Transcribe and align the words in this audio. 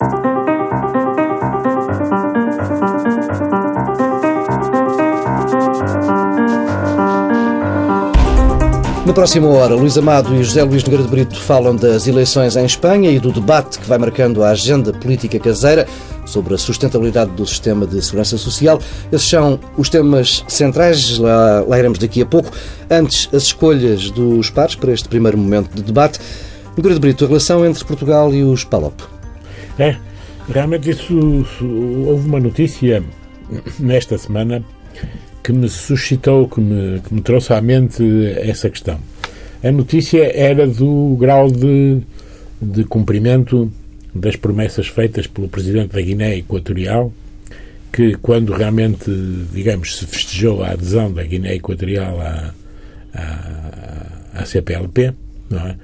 Na 0.00 0.06
próxima 9.12 9.48
hora, 9.48 9.74
Luís 9.74 9.98
Amado 9.98 10.34
e 10.34 10.42
José 10.42 10.62
Luís 10.62 10.82
Nogueira 10.84 11.04
de 11.04 11.10
Brito 11.10 11.38
falam 11.38 11.76
das 11.76 12.06
eleições 12.06 12.56
em 12.56 12.64
Espanha 12.64 13.10
e 13.10 13.18
do 13.18 13.30
debate 13.30 13.78
que 13.78 13.86
vai 13.86 13.98
marcando 13.98 14.42
a 14.42 14.48
agenda 14.50 14.90
política 14.94 15.38
caseira 15.38 15.86
sobre 16.24 16.54
a 16.54 16.58
sustentabilidade 16.58 17.32
do 17.32 17.46
sistema 17.46 17.86
de 17.86 18.00
segurança 18.00 18.38
social. 18.38 18.80
Esses 19.12 19.28
são 19.28 19.60
os 19.76 19.90
temas 19.90 20.42
centrais, 20.48 21.18
lá, 21.18 21.62
lá 21.68 21.78
iremos 21.78 21.98
daqui 21.98 22.22
a 22.22 22.26
pouco. 22.26 22.50
Antes, 22.90 23.28
as 23.34 23.42
escolhas 23.42 24.10
dos 24.10 24.48
pares 24.48 24.76
para 24.76 24.92
este 24.92 25.10
primeiro 25.10 25.36
momento 25.36 25.74
de 25.74 25.82
debate. 25.82 26.18
Nogueira 26.74 26.94
de 26.94 27.00
Brito, 27.00 27.26
a 27.26 27.28
relação 27.28 27.66
entre 27.66 27.84
Portugal 27.84 28.32
e 28.32 28.42
os 28.42 28.64
PALOP. 28.64 29.19
É, 29.80 29.96
realmente 30.46 30.90
isso, 30.90 31.16
houve 32.06 32.26
uma 32.26 32.38
notícia 32.38 33.02
nesta 33.78 34.18
semana 34.18 34.62
que 35.42 35.54
me 35.54 35.70
suscitou, 35.70 36.46
que 36.46 36.60
me, 36.60 37.00
que 37.00 37.14
me 37.14 37.22
trouxe 37.22 37.54
à 37.54 37.62
mente 37.62 38.04
essa 38.36 38.68
questão. 38.68 39.00
A 39.64 39.72
notícia 39.72 40.30
era 40.38 40.66
do 40.66 41.16
grau 41.18 41.50
de, 41.50 42.02
de 42.60 42.84
cumprimento 42.84 43.72
das 44.14 44.36
promessas 44.36 44.86
feitas 44.86 45.26
pelo 45.26 45.48
presidente 45.48 45.94
da 45.94 46.02
Guiné 46.02 46.36
Equatorial, 46.36 47.10
que 47.90 48.16
quando 48.16 48.52
realmente, 48.52 49.10
digamos, 49.50 49.96
se 49.96 50.06
festejou 50.06 50.62
a 50.62 50.72
adesão 50.72 51.10
da 51.10 51.22
Guiné 51.24 51.54
Equatorial 51.54 52.20
à, 52.20 52.54
à, 53.14 54.42
à 54.42 54.44
CPLP, 54.44 55.14
não 55.48 55.68
é? 55.68 55.76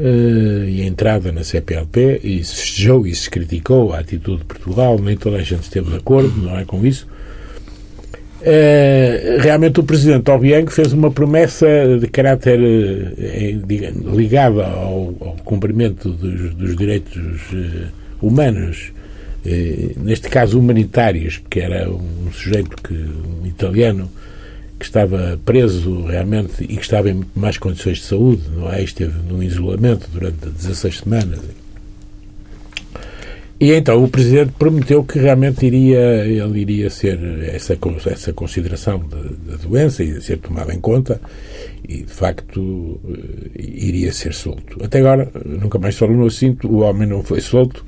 Uh, 0.00 0.64
e 0.64 0.80
a 0.80 0.86
entrada 0.86 1.30
na 1.30 1.44
CPLP, 1.44 2.20
e 2.24 2.42
se 2.42 2.56
festejou 2.56 3.06
e 3.06 3.14
se 3.14 3.28
criticou 3.28 3.92
a 3.92 3.98
atitude 3.98 4.38
de 4.38 4.44
Portugal, 4.46 4.98
nem 4.98 5.14
toda 5.14 5.36
a 5.36 5.42
gente 5.42 5.64
esteve 5.64 5.90
de 5.90 5.96
acordo, 5.96 6.34
não 6.40 6.58
é 6.58 6.64
com 6.64 6.86
isso, 6.86 7.06
Uh, 8.40 9.38
realmente 9.38 9.80
o 9.80 9.82
Presidente 9.82 10.30
Obiang 10.30 10.72
fez 10.72 10.94
uma 10.94 11.10
promessa 11.10 11.66
de 12.00 12.06
caráter 12.06 12.58
digamos, 13.66 14.16
ligada 14.16 14.64
ao, 14.64 15.14
ao, 15.20 15.36
cumprimento 15.44 16.08
dos, 16.08 16.54
dos 16.54 16.74
direitos 16.74 17.38
humanos, 18.18 18.94
neste 19.98 20.30
caso 20.30 20.58
humanitários, 20.58 21.36
porque 21.36 21.60
era 21.60 21.90
um 21.90 22.32
sujeito 22.32 22.78
que, 22.82 22.94
um 22.94 23.46
italiano 23.46 24.10
que 24.80 24.86
estava 24.86 25.38
preso 25.44 26.06
realmente 26.06 26.64
e 26.64 26.76
que 26.76 26.82
estava 26.82 27.08
em 27.08 27.22
mais 27.36 27.56
condições 27.56 27.98
de 27.98 28.04
saúde, 28.04 28.42
não 28.56 28.72
é? 28.72 28.82
Esteve 28.82 29.14
num 29.28 29.42
isolamento 29.42 30.08
durante 30.10 30.48
16 30.48 30.98
semanas 30.98 31.38
e 33.60 33.74
então 33.74 34.02
o 34.02 34.08
Presidente 34.08 34.52
prometeu 34.58 35.04
que 35.04 35.18
realmente 35.18 35.66
iria, 35.66 36.24
ele 36.24 36.60
iria 36.60 36.88
ser 36.88 37.20
essa, 37.42 37.76
essa 38.06 38.32
consideração 38.32 38.98
da, 39.06 39.56
doença 39.56 40.02
ia 40.02 40.18
ser 40.22 40.38
tomada 40.38 40.72
em 40.72 40.80
conta 40.80 41.20
e, 41.86 41.98
de 41.98 42.10
facto, 42.10 42.98
eh, 43.06 43.60
iria 43.62 44.14
ser 44.14 44.32
solto. 44.32 44.82
Até 44.82 45.00
agora, 45.00 45.30
nunca 45.44 45.78
mais 45.78 45.94
falou 45.94 46.16
no 46.16 46.24
assunto, 46.24 46.68
o 46.68 46.78
homem 46.78 47.06
não 47.06 47.22
foi 47.22 47.42
solto. 47.42 47.84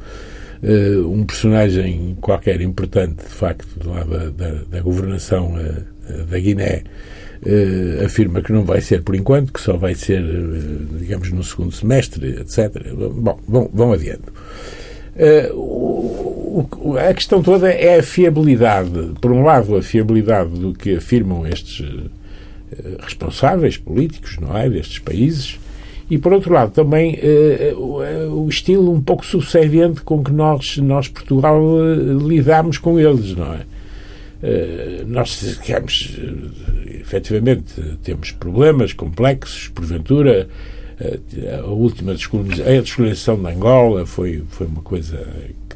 Uh, 0.62 1.08
um 1.08 1.24
personagem 1.24 2.16
qualquer 2.20 2.60
importante, 2.60 3.16
de 3.16 3.34
facto, 3.34 3.66
lá 3.84 4.04
da, 4.04 4.30
da, 4.30 4.50
da 4.70 4.80
governação 4.80 5.54
uh, 5.56 6.24
da 6.24 6.38
Guiné, 6.38 6.84
uh, 7.44 8.04
afirma 8.04 8.40
que 8.42 8.52
não 8.52 8.64
vai 8.64 8.80
ser 8.80 9.02
por 9.02 9.16
enquanto, 9.16 9.52
que 9.52 9.60
só 9.60 9.76
vai 9.76 9.94
ser, 9.94 10.22
digamos, 11.00 11.32
no 11.32 11.42
segundo 11.42 11.72
semestre, 11.72 12.40
etc. 12.40 12.92
Bom, 12.94 13.40
vão, 13.48 13.70
vão. 13.72 13.92
Uh, 13.92 15.54
o, 15.54 16.96
a 16.98 17.12
questão 17.12 17.42
toda 17.42 17.70
é 17.70 17.98
a 17.98 18.02
fiabilidade. 18.02 19.12
Por 19.20 19.32
um 19.32 19.42
lado, 19.42 19.76
a 19.76 19.82
fiabilidade 19.82 20.50
do 20.50 20.72
que 20.72 20.96
afirmam 20.96 21.46
estes 21.46 21.80
uh, 21.80 22.10
responsáveis 23.00 23.76
políticos, 23.76 24.38
não 24.40 24.56
é? 24.56 24.68
Destes 24.68 24.98
países. 24.98 25.58
E, 26.12 26.18
por 26.18 26.30
outro 26.30 26.52
lado, 26.52 26.72
também 26.72 27.18
uh, 27.72 28.30
o 28.34 28.46
estilo 28.46 28.92
um 28.92 29.00
pouco 29.00 29.24
subserviente 29.24 30.02
com 30.02 30.22
que 30.22 30.30
nós, 30.30 30.76
nós 30.76 31.08
Portugal, 31.08 31.58
lidamos 32.20 32.76
com 32.76 33.00
eles, 33.00 33.34
não 33.34 33.54
é? 33.54 33.64
nós, 35.06 35.58
digamos, 35.62 36.18
efetivamente, 37.00 37.80
temos 38.02 38.30
problemas 38.30 38.92
complexos, 38.92 39.68
porventura 39.68 40.48
a 41.62 41.66
última 41.66 42.12
descolonização 42.12 43.40
de 43.40 43.48
Angola 43.48 44.04
foi, 44.04 44.44
foi 44.50 44.66
uma 44.66 44.82
coisa 44.82 45.26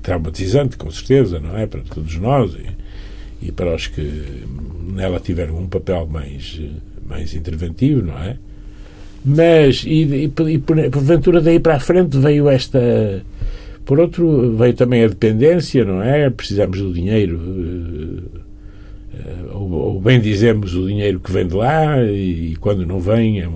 traumatizante, 0.02 0.76
com 0.76 0.90
certeza, 0.90 1.40
não 1.40 1.56
é? 1.56 1.66
Para 1.66 1.80
todos 1.80 2.18
nós 2.18 2.52
e, 2.54 3.46
e 3.46 3.52
para 3.52 3.74
os 3.74 3.86
que 3.86 4.44
nela 4.82 5.18
tiveram 5.18 5.56
um 5.58 5.66
papel 5.66 6.06
mais, 6.06 6.60
mais 7.06 7.34
interventivo, 7.34 8.02
não 8.02 8.18
é? 8.18 8.36
Mas, 9.26 9.82
e, 9.84 10.04
e, 10.04 10.24
e 10.24 10.58
porventura 10.58 11.40
daí 11.40 11.58
para 11.58 11.74
a 11.74 11.80
frente 11.80 12.16
veio 12.16 12.48
esta. 12.48 13.24
Por 13.84 13.98
outro, 13.98 14.56
veio 14.56 14.74
também 14.74 15.02
a 15.04 15.08
dependência, 15.08 15.84
não 15.84 16.00
é? 16.00 16.30
Precisamos 16.30 16.78
do 16.78 16.92
dinheiro 16.92 17.40
eh, 19.18 19.52
ou, 19.52 19.70
ou, 19.70 20.00
bem 20.00 20.20
dizemos 20.20 20.74
o 20.74 20.86
dinheiro 20.86 21.18
que 21.20 21.32
vem 21.32 21.46
de 21.46 21.54
lá 21.54 22.02
e, 22.02 22.52
e 22.52 22.56
quando 22.56 22.84
não 22.84 23.00
vem 23.00 23.40
é, 23.40 23.48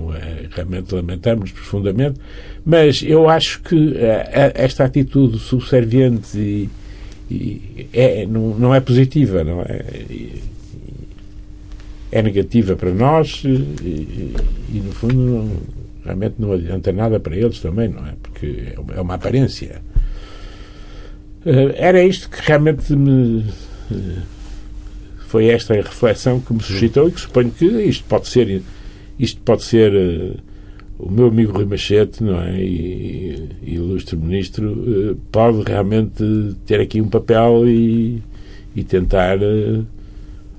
realmente 0.49 0.95
lamentamos 0.95 1.51
profundamente 1.51 2.19
mas 2.65 3.03
eu 3.03 3.29
acho 3.29 3.61
que 3.61 3.95
é, 3.95 4.53
esta 4.55 4.85
atitude 4.85 5.37
subserviente 5.37 6.69
é, 7.93 8.25
não, 8.25 8.55
não, 8.57 8.73
é 8.73 8.79
positiva 8.79 9.43
não 9.43 9.61
é 9.61 9.83
é 12.11 12.21
negativa 12.21 12.75
para 12.75 12.91
nós 12.91 13.43
e, 13.45 14.33
e 14.73 14.81
no 14.83 14.91
fundo 14.91 15.49
realmente 16.03 16.35
não 16.39 16.51
adianta 16.51 16.91
nada 16.91 17.19
para 17.19 17.35
eles 17.35 17.59
também 17.59 17.87
não 17.89 18.05
é? 18.05 18.13
Porque 18.21 18.73
é 18.93 19.01
uma 19.01 19.15
aparência. 19.15 19.81
Eh, 21.45 21.75
era 21.75 22.03
isto 22.03 22.29
que 22.29 22.41
realmente 22.41 22.95
me 22.95 23.45
foi 25.27 25.47
esta 25.47 25.73
reflexão 25.73 26.41
que 26.41 26.53
me 26.53 26.61
suscitou 26.61 27.07
e 27.07 27.11
que 27.11 27.21
suponho 27.21 27.51
que 27.51 27.65
isto 27.65 28.03
pode 28.05 28.27
ser 28.27 28.61
isto 29.17 29.41
pode 29.41 29.63
ser 29.63 29.93
uh, 29.93 30.37
o 30.99 31.09
meu 31.09 31.27
amigo 31.27 31.53
Rui 31.53 31.65
Machete 31.65 32.23
não 32.23 32.41
é? 32.41 32.61
E, 32.61 33.49
e 33.63 33.75
ilustre 33.75 34.17
ministro 34.17 35.17
pode 35.31 35.63
realmente 35.63 36.23
ter 36.65 36.81
aqui 36.81 36.99
um 37.01 37.07
papel 37.07 37.67
e, 37.67 38.21
e 38.75 38.83
tentar 38.83 39.37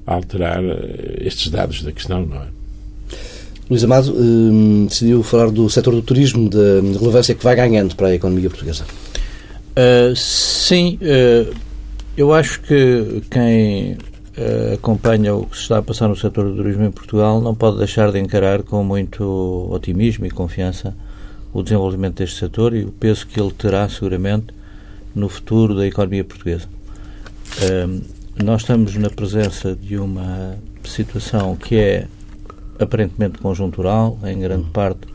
uh, 0.07 0.11
alterar 0.11 0.63
estes 1.21 1.51
dados 1.51 1.83
da 1.83 1.93
questão 1.93 2.27
não 2.27 2.39
é 2.39 2.47
Luís 3.71 3.85
Amado 3.85 4.13
hum, 4.13 4.87
decidiu 4.89 5.23
falar 5.23 5.51
do 5.51 5.69
setor 5.71 5.95
do 5.95 6.03
turismo 6.03 6.49
da 6.49 6.81
relevância 6.99 7.35
que 7.35 7.43
vai 7.43 7.57
ganhando 7.57 7.95
para 7.97 8.09
a 8.09 8.15
economia 8.15 8.51
portuguesa 8.51 8.85
sim 10.15 10.99
eu 12.17 12.35
acho 12.35 12.61
que 12.61 13.23
quem 13.31 13.97
uh, 14.37 14.75
acompanha 14.75 15.35
o 15.35 15.47
que 15.47 15.57
se 15.57 15.63
está 15.63 15.79
a 15.79 15.83
passar 15.83 16.09
no 16.09 16.17
setor 16.17 16.45
do 16.45 16.57
turismo 16.57 16.85
em 16.85 16.91
Portugal 16.91 17.41
não 17.41 17.55
pode 17.55 17.79
deixar 17.79 18.11
de 18.13 18.19
encarar 18.19 18.63
com 18.63 18.83
muito 18.85 19.69
otimismo 19.71 20.27
e 20.27 20.31
confiança 20.31 20.95
o 21.53 21.63
desenvolvimento 21.63 22.17
deste 22.17 22.39
setor 22.39 22.75
e 22.75 22.85
o 22.85 22.93
peso 22.93 23.27
que 23.27 23.41
ele 23.41 23.53
terá 23.53 23.89
seguramente 23.89 24.47
no 25.15 25.29
futuro 25.29 25.75
da 25.75 25.87
economia 25.87 26.25
portuguesa. 26.25 26.67
Uh, 27.59 28.03
nós 28.43 28.63
estamos 28.63 28.97
na 28.97 29.09
presença 29.09 29.77
de 29.77 29.97
uma 29.97 30.57
situação 30.85 31.55
que 31.55 31.77
é 31.77 32.09
aparentemente 32.79 33.39
conjuntural, 33.39 34.19
em 34.25 34.41
grande 34.41 34.69
parte 34.71 35.07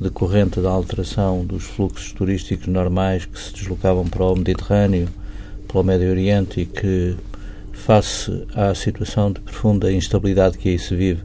decorrente 0.00 0.60
da 0.60 0.70
alteração 0.70 1.44
dos 1.44 1.64
fluxos 1.64 2.12
turísticos 2.12 2.66
normais 2.68 3.26
que 3.26 3.38
se 3.38 3.52
deslocavam 3.52 4.08
para 4.08 4.24
o 4.24 4.34
Mediterrâneo, 4.34 5.08
para 5.68 5.78
o 5.78 5.84
Médio 5.84 6.08
Oriente 6.08 6.62
e 6.62 6.66
que 6.66 7.16
face 7.72 8.46
à 8.54 8.74
situação 8.74 9.30
de 9.30 9.40
profunda 9.40 9.92
instabilidade 9.92 10.56
que 10.56 10.70
aí 10.70 10.78
se 10.78 10.96
vive, 10.96 11.20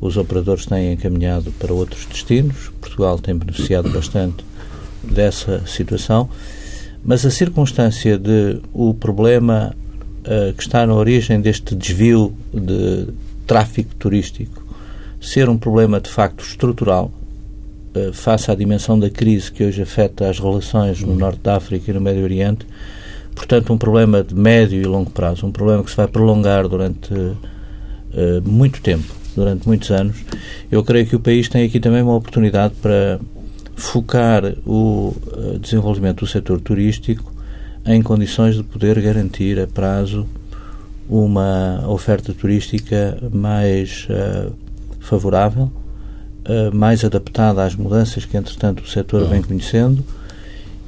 os 0.00 0.16
operadores 0.16 0.64
têm 0.64 0.92
encaminhado 0.92 1.50
para 1.58 1.72
outros 1.72 2.06
destinos. 2.06 2.70
Portugal 2.80 3.18
tem 3.18 3.36
beneficiado 3.36 3.90
bastante 3.90 4.44
dessa 5.02 5.66
situação, 5.66 6.30
mas 7.04 7.26
a 7.26 7.30
circunstância 7.30 8.16
de 8.16 8.60
o 8.72 8.94
problema 8.94 9.74
uh, 10.24 10.52
que 10.54 10.62
está 10.62 10.86
na 10.86 10.94
origem 10.94 11.40
deste 11.40 11.74
desvio 11.74 12.34
de 12.52 13.08
tráfico 13.46 13.94
turístico 13.96 14.64
ser 15.20 15.48
um 15.48 15.56
problema 15.56 16.00
de 16.00 16.10
facto 16.10 16.44
estrutural, 16.44 17.10
uh, 17.94 18.12
face 18.12 18.50
à 18.50 18.54
dimensão 18.54 18.98
da 18.98 19.08
crise 19.08 19.50
que 19.50 19.64
hoje 19.64 19.82
afeta 19.82 20.28
as 20.28 20.38
relações 20.38 21.00
no 21.00 21.14
Norte 21.14 21.40
da 21.42 21.56
África 21.56 21.90
e 21.90 21.94
no 21.94 22.00
Médio 22.00 22.22
Oriente, 22.22 22.66
portanto, 23.34 23.72
um 23.72 23.78
problema 23.78 24.22
de 24.22 24.34
médio 24.34 24.80
e 24.80 24.84
longo 24.84 25.10
prazo, 25.10 25.46
um 25.46 25.52
problema 25.52 25.82
que 25.82 25.90
se 25.90 25.96
vai 25.96 26.08
prolongar 26.08 26.68
durante 26.68 27.12
uh, 27.14 27.36
muito 28.44 28.80
tempo, 28.80 29.12
durante 29.34 29.66
muitos 29.66 29.90
anos. 29.90 30.16
Eu 30.70 30.82
creio 30.84 31.06
que 31.06 31.16
o 31.16 31.20
país 31.20 31.48
tem 31.48 31.64
aqui 31.64 31.80
também 31.80 32.02
uma 32.02 32.14
oportunidade 32.14 32.74
para 32.80 33.18
focar 33.76 34.54
o 34.64 35.12
desenvolvimento 35.60 36.20
do 36.20 36.26
setor 36.28 36.60
turístico 36.60 37.33
em 37.86 38.02
condições 38.02 38.56
de 38.56 38.62
poder 38.62 39.00
garantir 39.00 39.58
a 39.60 39.66
prazo 39.66 40.26
uma 41.08 41.84
oferta 41.88 42.32
turística 42.32 43.18
mais 43.32 44.06
uh, 44.08 44.52
favorável, 45.00 45.64
uh, 45.64 46.74
mais 46.74 47.04
adaptada 47.04 47.62
às 47.62 47.74
mudanças 47.74 48.24
que, 48.24 48.36
entretanto, 48.36 48.82
o 48.82 48.88
setor 48.88 49.22
uhum. 49.22 49.28
vem 49.28 49.42
conhecendo 49.42 50.04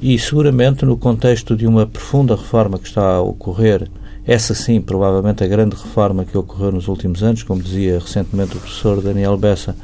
e, 0.01 0.17
seguramente, 0.17 0.85
no 0.85 0.97
contexto 0.97 1.55
de 1.55 1.67
uma 1.67 1.85
profunda 1.85 2.35
reforma 2.35 2.77
que 2.77 2.87
está 2.87 3.15
a 3.15 3.21
ocorrer, 3.21 3.89
essa 4.25 4.53
sim, 4.53 4.81
provavelmente 4.81 5.43
a 5.43 5.47
grande 5.47 5.75
reforma 5.75 6.25
que 6.25 6.37
ocorreu 6.37 6.71
nos 6.71 6.87
últimos 6.87 7.23
anos, 7.23 7.43
como 7.43 7.61
dizia 7.61 7.99
recentemente 7.99 8.57
o 8.57 8.59
professor 8.59 9.01
Daniel 9.01 9.37
Bessa, 9.37 9.75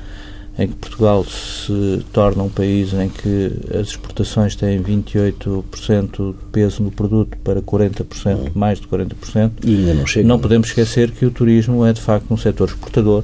em 0.57 0.67
que 0.67 0.75
Portugal 0.75 1.25
se 1.25 2.05
torna 2.13 2.43
um 2.43 2.49
país 2.49 2.93
em 2.93 3.09
que 3.09 3.51
as 3.73 3.87
exportações 3.87 4.55
têm 4.55 4.81
28% 4.83 6.33
de 6.33 6.45
peso 6.51 6.83
no 6.83 6.91
produto 6.91 7.35
para 7.43 7.61
40%, 7.61 8.51
mais 8.53 8.79
de 8.79 8.87
40%. 8.87 9.51
E 9.63 9.77
ainda 9.77 9.93
não 9.95 10.05
chega. 10.05 10.27
Não 10.27 10.39
podemos 10.39 10.67
esquecer 10.67 11.11
que 11.11 11.25
o 11.25 11.31
turismo 11.31 11.83
é, 11.83 11.91
de 11.91 12.01
facto, 12.01 12.31
um 12.31 12.37
setor 12.37 12.69
exportador 12.69 13.23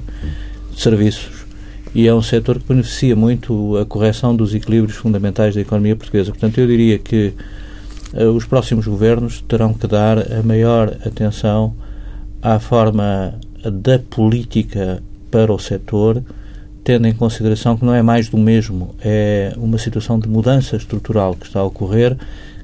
de 0.72 0.82
serviços 0.82 1.40
e 1.94 2.08
é 2.08 2.14
um 2.14 2.22
setor 2.22 2.60
que 2.60 2.68
beneficia 2.68 3.16
muito 3.16 3.78
a 3.78 3.86
correção 3.86 4.36
dos 4.36 4.54
equilíbrios 4.54 4.98
fundamentais 4.98 5.56
da 5.56 5.62
economia 5.62 5.96
portuguesa. 5.96 6.32
Portanto, 6.32 6.60
eu 6.60 6.68
diria 6.68 7.00
que 7.00 7.34
uh, 8.14 8.30
os 8.30 8.46
próximos 8.46 8.88
governos 8.88 9.42
terão 9.48 9.74
que 9.74 9.88
dar 9.88 10.20
a 10.32 10.44
maior 10.44 10.96
atenção 11.06 11.76
à 12.42 12.60
forma 12.60 13.34
da 13.64 14.00
política 14.00 15.02
para 15.32 15.52
o 15.52 15.60
setor 15.60 16.24
tendo 16.90 17.08
em 17.08 17.14
consideração 17.14 17.78
que 17.78 17.86
não 17.86 17.94
é 17.94 18.02
mais 18.02 18.30
do 18.30 18.38
mesmo, 18.40 18.96
é 19.00 19.54
uma 19.58 19.78
situação 19.78 20.18
de 20.18 20.28
mudança 20.28 20.76
estrutural 20.76 21.36
que 21.36 21.46
está 21.46 21.60
a 21.60 21.64
ocorrer, 21.64 22.18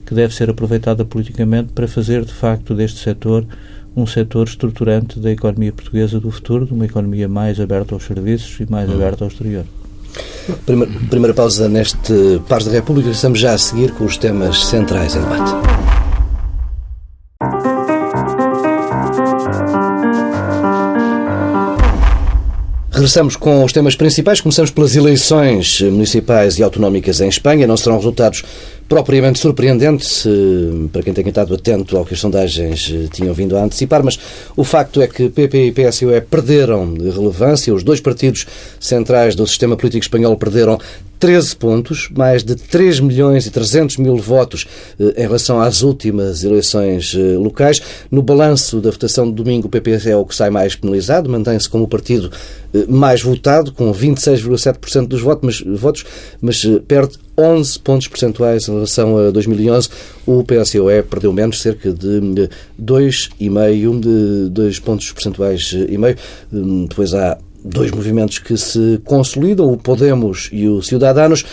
que 0.04 0.16
deve 0.16 0.33
ser 0.33 0.50
aproveitada 0.50 1.06
politicamente 1.06 1.74
para 1.74 1.88
fazer, 1.88 2.25
de 2.25 2.33
facto, 2.33 2.74
deste 2.74 2.98
setor 3.01 3.45
um 3.95 4.07
setor 4.07 4.48
estruturante 4.48 5.19
da 5.19 5.30
economia 5.30 5.72
portuguesa 5.72 6.19
do 6.19 6.31
futuro, 6.31 6.66
de 6.66 6.74
uma 6.74 6.86
economia 6.86 7.30
mais 7.30 7.60
aberta 7.60 7.94
aos 7.94 8.04
serviços 8.04 8.60
e 8.60 8.69
mais 8.69 8.89
hum. 8.89 8.95
aberta 8.95 9.25
ao 9.25 9.27
exterior. 9.27 9.63
Primeira, 10.66 10.92
primeira 11.07 11.33
pausa 11.36 11.69
neste 11.69 12.42
Paz 12.50 12.66
da 12.66 12.71
República. 12.71 13.12
Estamos 13.12 13.38
já 13.38 13.54
a 13.54 13.57
seguir 13.60 13.92
com 13.92 14.06
os 14.06 14.18
temas 14.18 14.66
centrais 14.66 15.16
em 15.16 15.19
debate. 15.19 15.94
Regressamos 22.95 23.36
com 23.36 23.62
os 23.62 23.74
temas 23.74 23.94
principais. 23.94 24.39
Começamos 24.39 24.71
pelas 24.71 24.95
eleições 24.95 25.81
municipais 25.81 26.57
e 26.57 26.63
autonómicas 26.63 27.19
em 27.19 27.27
Espanha. 27.27 27.68
Não 27.68 27.75
serão 27.75 27.97
resultados 27.97 28.42
propriamente 28.88 29.38
surpreendentes 29.38 30.25
para 30.94 31.03
quem 31.03 31.13
tenha 31.13 31.27
estado 31.27 31.53
atento 31.56 31.97
ao 31.97 32.06
que 32.06 32.13
as 32.13 32.21
sondagens 32.21 32.89
eh, 32.89 33.09
tinham 33.12 33.33
vindo 33.33 33.57
a 33.57 33.63
antecipar, 33.63 34.01
mas 34.01 34.18
o 34.56 34.63
facto 34.63 35.01
é 35.01 35.07
que 35.07 35.27
PP 35.27 35.65
e 35.65 35.71
PSOE 35.74 36.21
perderam 36.21 36.94
de 36.94 37.09
relevância. 37.09 37.74
Os 37.74 37.83
dois 37.83 38.00
partidos 38.00 38.45
centrais 38.80 39.36
do 39.36 39.45
sistema 39.45 39.75
político 39.75 40.03
espanhol 40.03 40.38
perderam 40.38 40.80
13 41.20 41.56
pontos, 41.56 42.10
mais 42.16 42.44
de 42.44 42.56
3 42.56 43.00
milhões 43.00 43.46
e 43.46 43.52
300 43.52 43.98
mil 43.98 44.18
votos 44.18 44.66
eh, 45.00 45.14
em 45.18 45.22
relação 45.22 45.60
às 45.60 45.82
últimas 45.82 46.44
eleições 46.44 47.16
eh, 47.16 47.38
locais. 47.38 47.82
No 48.12 48.22
balanço 48.22 48.80
da 48.82 48.92
votação 48.92 49.26
de 49.30 49.34
domingo, 49.34 49.68
o 49.68 49.70
PP 49.70 50.10
é 50.10 50.16
o 50.16 50.26
que 50.26 50.36
sai 50.36 50.50
mais 50.50 50.76
penalizado, 50.76 51.30
mantém-se 51.30 51.70
como 51.70 51.86
o 51.86 51.88
partido 51.88 52.32
eh, 52.74 52.86
mais 52.88 53.22
votado, 53.22 53.72
com 53.72 53.92
26,7% 53.94 55.08
dos 55.08 55.22
votos 55.22 55.64
mas, 55.64 55.80
votos, 55.80 56.06
mas 56.42 56.66
perde 56.88 57.18
11 57.38 57.80
pontos 57.80 58.08
percentuais 58.08 58.68
em 58.68 58.74
relação 58.74 59.18
a 59.18 59.32
2011. 59.32 59.90
O 60.26 60.44
PSOE 60.44 61.04
perdeu 61.04 61.34
menos, 61.34 61.62
cerca 61.62 61.92
de 61.92 62.50
2,5 62.82 64.00
de 64.00 64.50
2 64.50 64.80
pontos 64.80 65.12
percentuais 65.12 65.74
e 65.74 65.98
meio. 65.98 66.16
Hum, 66.52 66.86
depois 66.88 67.14
há 67.14 67.38
dois 67.66 67.92
movimentos 67.92 68.40
que 68.40 68.56
se 68.56 69.02
consolidam, 69.04 69.72
o 69.72 69.78
Podemos 69.78 70.50
e 70.52 70.68
o 70.68 70.82
Ciudadanos, 70.82 71.44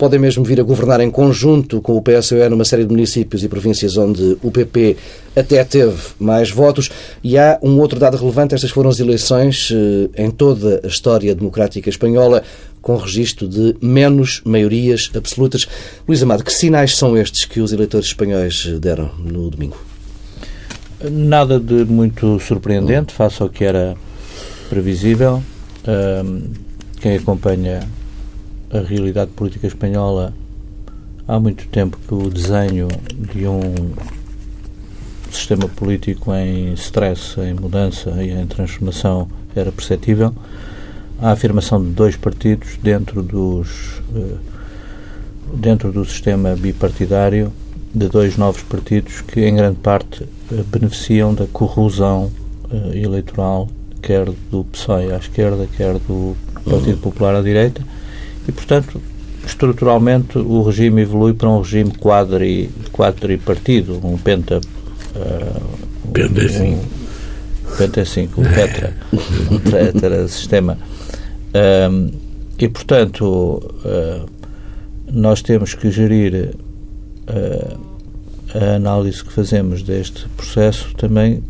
podem 0.00 0.18
mesmo 0.18 0.42
vir 0.42 0.58
a 0.58 0.62
governar 0.62 0.98
em 1.00 1.10
conjunto 1.10 1.82
com 1.82 1.94
o 1.94 2.00
PSOE 2.00 2.48
numa 2.48 2.64
série 2.64 2.86
de 2.86 2.90
municípios 2.90 3.44
e 3.44 3.48
províncias 3.48 3.98
onde 3.98 4.38
o 4.42 4.50
PP 4.50 4.96
até 5.36 5.62
teve 5.62 5.98
mais 6.18 6.50
votos. 6.50 6.90
E 7.22 7.36
há 7.36 7.58
um 7.62 7.78
outro 7.78 8.00
dado 8.00 8.16
relevante: 8.16 8.54
estas 8.54 8.70
foram 8.70 8.88
as 8.88 8.98
eleições 8.98 9.70
eh, 9.70 10.24
em 10.24 10.30
toda 10.30 10.80
a 10.82 10.86
história 10.86 11.34
democrática 11.34 11.90
espanhola 11.90 12.42
com 12.80 12.96
registro 12.96 13.46
de 13.46 13.76
menos 13.82 14.40
maiorias 14.42 15.10
absolutas. 15.14 15.68
Luís 16.08 16.22
Amado, 16.22 16.44
que 16.44 16.52
sinais 16.52 16.96
são 16.96 17.14
estes 17.14 17.44
que 17.44 17.60
os 17.60 17.70
eleitores 17.70 18.06
espanhóis 18.06 18.64
deram 18.80 19.10
no 19.18 19.50
domingo? 19.50 19.76
Nada 21.10 21.60
de 21.60 21.84
muito 21.84 22.40
surpreendente, 22.40 23.12
face 23.12 23.42
ao 23.42 23.50
que 23.50 23.64
era 23.64 23.94
previsível. 24.70 25.42
Um, 25.86 26.52
quem 27.00 27.16
acompanha 27.16 27.80
a 28.70 28.80
realidade 28.80 29.30
política 29.30 29.66
espanhola 29.66 30.34
há 31.26 31.40
muito 31.40 31.66
tempo 31.68 31.98
que 32.06 32.14
o 32.14 32.28
desenho 32.28 32.88
de 33.32 33.46
um 33.46 33.94
sistema 35.30 35.68
político 35.68 36.34
em 36.34 36.74
stress, 36.74 37.40
em 37.40 37.54
mudança 37.54 38.10
e 38.22 38.30
em 38.30 38.46
transformação 38.46 39.28
era 39.54 39.72
perceptível. 39.72 40.34
A 41.18 41.30
afirmação 41.32 41.82
de 41.82 41.90
dois 41.90 42.16
partidos 42.16 42.76
dentro 42.82 43.22
dos 43.22 43.98
uh, 44.14 44.38
dentro 45.54 45.90
do 45.90 46.04
sistema 46.04 46.54
bipartidário 46.54 47.52
de 47.94 48.08
dois 48.08 48.36
novos 48.36 48.62
partidos 48.62 49.20
que 49.22 49.40
em 49.40 49.56
grande 49.56 49.78
parte 49.78 50.26
beneficiam 50.66 51.34
da 51.34 51.46
corrosão 51.46 52.30
uh, 52.70 52.94
eleitoral 52.94 53.68
quer 54.00 54.26
do 54.50 54.64
PSOE 54.64 55.12
à 55.12 55.16
esquerda, 55.16 55.68
quer 55.76 55.94
do 55.98 56.36
Partido 56.68 56.98
Popular 56.98 57.36
à 57.36 57.42
direita, 57.42 57.82
e, 58.48 58.52
portanto, 58.52 59.00
estruturalmente 59.46 60.38
o 60.38 60.62
regime 60.62 61.02
evolui 61.02 61.34
para 61.34 61.48
um 61.48 61.60
regime 61.60 61.92
quadri, 61.92 62.70
quadripartido, 62.92 64.00
um 64.04 64.16
penta... 64.16 64.60
Uh, 65.14 66.10
penta 66.12 66.48
5. 66.48 66.64
Um, 66.64 67.76
penta 67.76 68.04
5, 68.04 68.40
um 68.40 68.44
tetra, 68.44 68.96
um 69.50 69.58
tetra 69.58 70.28
sistema. 70.28 70.78
Um, 71.54 72.10
e, 72.58 72.68
portanto, 72.68 73.24
uh, 73.84 74.26
nós 75.12 75.42
temos 75.42 75.74
que 75.74 75.90
gerir 75.90 76.54
uh, 77.28 77.80
a 78.54 78.76
análise 78.76 79.24
que 79.24 79.32
fazemos 79.32 79.82
deste 79.82 80.28
processo 80.30 80.94
também 80.96 81.42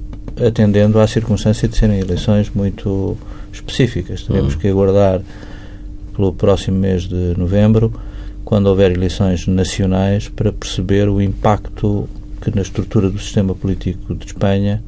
atendendo 0.46 0.98
à 0.98 1.06
circunstância 1.06 1.68
de 1.68 1.76
serem 1.76 1.98
eleições 1.98 2.50
muito 2.54 3.16
específicas. 3.52 4.22
Teremos 4.22 4.54
hum. 4.54 4.58
que 4.58 4.68
aguardar 4.68 5.20
pelo 6.14 6.32
próximo 6.32 6.78
mês 6.78 7.02
de 7.02 7.34
novembro, 7.36 7.92
quando 8.44 8.66
houver 8.66 8.92
eleições 8.92 9.46
nacionais, 9.46 10.28
para 10.28 10.52
perceber 10.52 11.08
o 11.08 11.20
impacto 11.20 12.08
que 12.40 12.54
na 12.54 12.62
estrutura 12.62 13.10
do 13.10 13.18
sistema 13.18 13.54
político 13.54 14.14
de 14.14 14.26
Espanha 14.26 14.82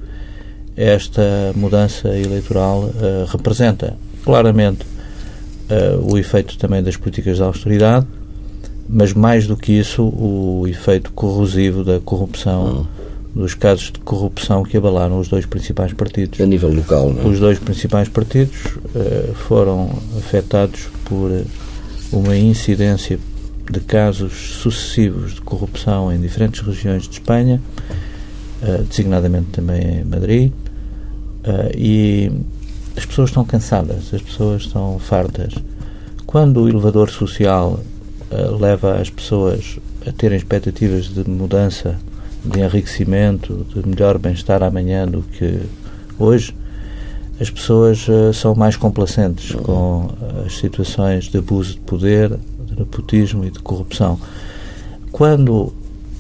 esta 0.75 1.53
mudança 1.55 2.09
eleitoral 2.09 2.85
uh, 2.85 3.27
representa. 3.29 3.95
Claramente 4.25 4.85
uh, 4.85 6.13
o 6.13 6.17
efeito 6.17 6.57
também 6.57 6.83
das 6.83 6.97
políticas 6.97 7.37
de 7.37 7.43
austeridade, 7.43 8.07
mas 8.89 9.13
mais 9.13 9.47
do 9.47 9.57
que 9.57 9.73
isso, 9.73 10.03
o 10.03 10.67
efeito 10.67 11.13
corrosivo 11.13 11.85
da 11.85 12.01
corrupção. 12.01 12.87
Hum 12.99 13.02
dos 13.35 13.55
casos 13.55 13.91
de 13.91 13.99
corrupção 14.01 14.63
que 14.63 14.77
abalaram 14.77 15.19
os 15.19 15.29
dois 15.29 15.47
principais 15.47 15.93
partidos. 15.93 16.41
A 16.41 16.47
nível 16.47 16.73
local, 16.73 17.13
não 17.13 17.23
é? 17.23 17.27
Os 17.27 17.41
dois 17.41 17.59
principais 17.59 18.09
partidos 18.09 18.55
uh, 18.67 19.35
foram 19.35 19.91
afetados 20.19 20.89
por 21.05 21.31
uma 22.13 22.37
incidência 22.37 23.19
de 23.71 23.81
casos 23.81 24.59
sucessivos 24.61 25.35
de 25.35 25.41
corrupção 25.41 26.13
em 26.13 26.21
diferentes 26.21 26.61
regiões 26.61 27.05
de 27.05 27.15
Espanha, 27.15 27.61
uh, 28.63 28.83
designadamente 28.85 29.49
também 29.51 30.01
em 30.01 30.05
Madrid, 30.05 30.53
uh, 30.53 31.75
e 31.75 32.31
as 32.95 33.07
pessoas 33.07 33.31
estão 33.31 33.45
cansadas, 33.45 34.13
as 34.13 34.21
pessoas 34.21 34.63
estão 34.63 34.99
fartas. 34.99 35.55
Quando 36.27 36.63
o 36.63 36.69
elevador 36.69 37.11
social 37.11 37.81
leva 38.59 38.95
as 38.95 39.11
pessoas 39.11 39.79
a 40.07 40.13
terem 40.13 40.39
expectativas 40.39 41.05
de 41.05 41.29
mudança 41.29 41.99
de 42.45 42.61
enriquecimento, 42.61 43.67
de 43.75 43.87
melhor 43.89 44.19
bem-estar 44.19 44.63
amanhã 44.63 45.07
do 45.07 45.23
que 45.23 45.61
hoje, 46.19 46.55
as 47.41 47.51
pessoas 47.51 48.07
uh, 48.09 48.33
são 48.33 48.55
mais 48.55 48.77
complacentes 48.77 49.53
com 49.53 50.09
as 50.45 50.59
situações 50.59 51.25
de 51.25 51.39
abuso 51.39 51.75
de 51.75 51.81
poder, 51.81 52.31
de 52.67 52.79
nepotismo 52.79 53.45
e 53.45 53.51
de 53.51 53.59
corrupção. 53.59 54.19
Quando, 55.11 55.73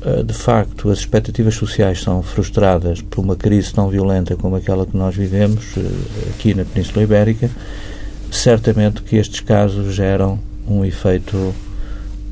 uh, 0.04 0.24
de 0.24 0.32
facto, 0.32 0.90
as 0.90 0.98
expectativas 0.98 1.54
sociais 1.54 2.02
são 2.02 2.22
frustradas 2.22 3.00
por 3.02 3.20
uma 3.22 3.36
crise 3.36 3.72
tão 3.72 3.88
violenta 3.88 4.34
como 4.36 4.56
aquela 4.56 4.86
que 4.86 4.96
nós 4.96 5.14
vivemos 5.14 5.76
uh, 5.76 5.80
aqui 6.30 6.54
na 6.54 6.64
Península 6.64 7.02
Ibérica, 7.02 7.50
certamente 8.30 9.02
que 9.02 9.16
estes 9.16 9.40
casos 9.40 9.94
geram 9.94 10.38
um 10.66 10.84
efeito 10.84 11.54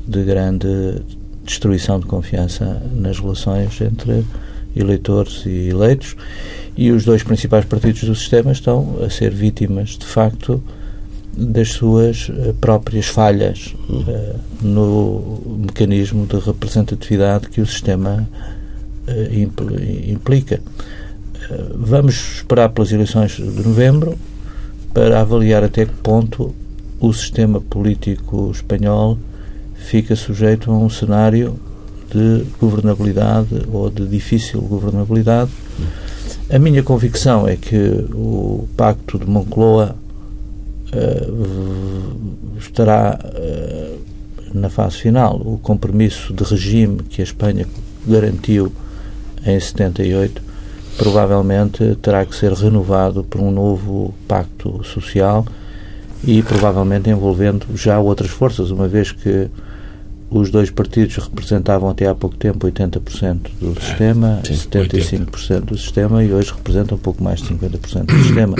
de 0.07 0.23
grande 0.23 1.01
destruição 1.45 1.99
de 1.99 2.05
confiança 2.05 2.81
nas 2.95 3.19
relações 3.19 3.79
entre 3.81 4.23
eleitores 4.75 5.43
e 5.45 5.69
eleitos, 5.69 6.15
e 6.77 6.91
os 6.91 7.03
dois 7.03 7.23
principais 7.23 7.65
partidos 7.65 8.03
do 8.03 8.15
sistema 8.15 8.51
estão 8.51 8.97
a 9.03 9.09
ser 9.09 9.31
vítimas, 9.31 9.97
de 9.97 10.05
facto, 10.05 10.63
das 11.35 11.69
suas 11.69 12.29
uh, 12.29 12.53
próprias 12.59 13.07
falhas 13.07 13.73
uh, 13.89 14.39
no 14.61 15.59
mecanismo 15.59 16.25
de 16.25 16.37
representatividade 16.39 17.49
que 17.49 17.61
o 17.61 17.65
sistema 17.65 18.27
uh, 19.07 20.09
implica. 20.09 20.61
vamos 21.73 22.37
esperar 22.37 22.69
pelas 22.69 22.91
eleições 22.91 23.31
de 23.31 23.67
novembro 23.67 24.17
para 24.93 25.21
avaliar 25.21 25.63
até 25.63 25.85
que 25.85 25.93
ponto 25.93 26.53
o 26.99 27.13
sistema 27.13 27.61
político 27.61 28.51
espanhol 28.51 29.17
fica 29.81 30.15
sujeito 30.15 30.71
a 30.71 30.77
um 30.77 30.89
cenário 30.89 31.59
de 32.09 32.45
governabilidade 32.59 33.67
ou 33.71 33.89
de 33.89 34.05
difícil 34.07 34.61
governabilidade. 34.61 35.51
A 36.49 36.59
minha 36.59 36.83
convicção 36.83 37.47
é 37.47 37.55
que 37.55 38.05
o 38.13 38.67
Pacto 38.75 39.17
de 39.17 39.25
Moncloa 39.25 39.95
uh, 40.93 42.57
estará 42.59 43.19
uh, 43.23 43.99
na 44.53 44.69
fase 44.69 44.97
final. 44.97 45.37
O 45.37 45.57
compromisso 45.57 46.33
de 46.33 46.43
regime 46.43 46.99
que 47.09 47.21
a 47.21 47.23
Espanha 47.23 47.65
garantiu 48.05 48.71
em 49.45 49.59
78 49.59 50.41
provavelmente 50.97 51.95
terá 52.01 52.25
que 52.25 52.35
ser 52.35 52.51
renovado 52.53 53.23
por 53.23 53.41
um 53.41 53.49
novo 53.49 54.13
pacto 54.27 54.83
social 54.83 55.45
e 56.23 56.43
provavelmente 56.43 57.09
envolvendo 57.09 57.65
já 57.75 57.99
outras 57.99 58.29
forças, 58.29 58.69
uma 58.69 58.87
vez 58.87 59.11
que 59.11 59.49
os 60.31 60.49
dois 60.49 60.69
partidos 60.71 61.17
representavam 61.17 61.89
até 61.89 62.07
há 62.07 62.15
pouco 62.15 62.37
tempo 62.37 62.65
80% 62.65 63.51
do 63.59 63.79
sistema, 63.81 64.39
Sim, 64.45 64.53
75% 64.53 65.27
80. 65.29 65.61
do 65.61 65.77
sistema 65.77 66.23
e 66.23 66.31
hoje 66.31 66.53
representam 66.53 66.97
um 66.97 67.01
pouco 67.01 67.21
mais 67.21 67.41
de 67.41 67.53
50% 67.53 68.05
do 68.05 68.23
sistema. 68.23 68.55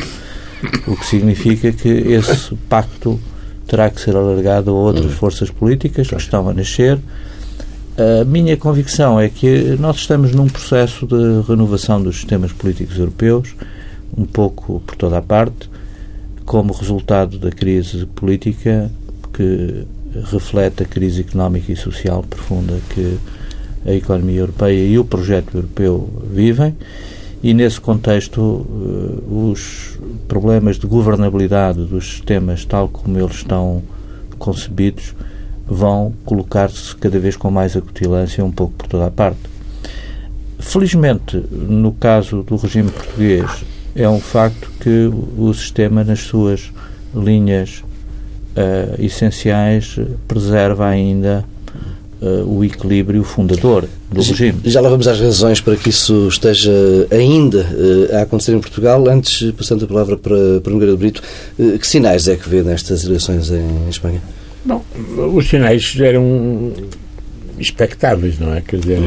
O 0.85 0.97
que 0.97 1.05
significa 1.05 1.71
que 1.71 1.87
esse 1.87 2.53
pacto 2.69 3.17
terá 3.65 3.89
que 3.89 4.01
ser 4.01 4.17
alargado 4.17 4.69
a 4.69 4.73
outras 4.73 5.13
forças 5.13 5.49
políticas 5.49 6.09
que 6.09 6.15
estão 6.17 6.49
a 6.49 6.53
nascer. 6.53 6.99
A 7.97 8.25
minha 8.25 8.57
convicção 8.57 9.17
é 9.17 9.29
que 9.29 9.77
nós 9.79 9.95
estamos 9.95 10.33
num 10.33 10.47
processo 10.47 11.07
de 11.07 11.41
renovação 11.47 12.03
dos 12.03 12.17
sistemas 12.17 12.51
políticos 12.51 12.97
europeus, 12.97 13.55
um 14.15 14.25
pouco 14.25 14.81
por 14.85 14.95
toda 14.97 15.17
a 15.17 15.21
parte, 15.21 15.69
como 16.45 16.73
resultado 16.73 17.39
da 17.39 17.49
crise 17.49 18.05
política 18.07 18.91
que 19.33 19.85
reflete 20.31 20.83
a 20.83 20.85
crise 20.85 21.21
económica 21.21 21.71
e 21.71 21.75
social 21.75 22.23
profunda 22.23 22.79
que 22.89 23.17
a 23.85 23.93
economia 23.93 24.41
europeia 24.41 24.85
e 24.85 24.99
o 24.99 25.05
projeto 25.05 25.55
europeu 25.55 26.09
vivem 26.31 26.75
e 27.41 27.53
nesse 27.53 27.81
contexto 27.81 28.65
eh, 28.69 29.23
os 29.29 29.97
problemas 30.27 30.77
de 30.77 30.85
governabilidade 30.85 31.85
dos 31.85 32.11
sistemas 32.11 32.65
tal 32.65 32.87
como 32.89 33.17
eles 33.17 33.37
estão 33.37 33.81
concebidos 34.37 35.15
vão 35.65 36.13
colocar-se 36.25 36.95
cada 36.97 37.17
vez 37.17 37.35
com 37.35 37.49
mais 37.49 37.75
acutilância 37.75 38.43
um 38.43 38.51
pouco 38.51 38.73
por 38.73 38.87
toda 38.87 39.07
a 39.07 39.11
parte. 39.11 39.39
Felizmente, 40.59 41.37
no 41.49 41.93
caso 41.93 42.43
do 42.43 42.55
regime 42.57 42.91
português, 42.91 43.63
é 43.95 44.07
um 44.07 44.19
facto 44.19 44.69
que 44.79 45.09
o 45.37 45.53
sistema, 45.53 46.03
nas 46.03 46.19
suas 46.19 46.71
linhas 47.15 47.83
uh, 48.55 49.03
essenciais 49.03 49.97
preserva 50.27 50.87
ainda 50.87 51.45
uh, 52.21 52.43
o 52.45 52.63
equilíbrio 52.63 53.23
fundador 53.23 53.87
do 54.11 54.21
regime. 54.21 54.59
Já 54.65 54.81
lá 54.81 54.89
vamos 54.89 55.07
às 55.07 55.19
razões 55.19 55.61
para 55.61 55.75
que 55.75 55.89
isso 55.89 56.27
esteja 56.27 56.71
ainda 57.09 57.59
uh, 57.59 58.15
a 58.17 58.21
acontecer 58.21 58.53
em 58.53 58.59
Portugal. 58.59 59.07
Antes, 59.07 59.51
passando 59.51 59.85
a 59.85 59.87
palavra 59.87 60.17
para, 60.17 60.61
para 60.61 60.71
Nogueira 60.71 60.93
de 60.93 60.99
Brito, 60.99 61.23
que 61.57 61.87
sinais 61.87 62.27
é 62.27 62.35
que 62.35 62.47
vê 62.47 62.61
nestas 62.61 63.03
eleições 63.03 63.51
em, 63.51 63.89
Espanha? 63.89 64.21
Bom, 64.63 64.83
os 65.33 65.49
sinais 65.49 65.95
eram 65.99 66.71
expectáveis, 67.57 68.37
não 68.39 68.53
é? 68.53 68.61
Quer 68.61 68.79
dizer, 68.79 68.99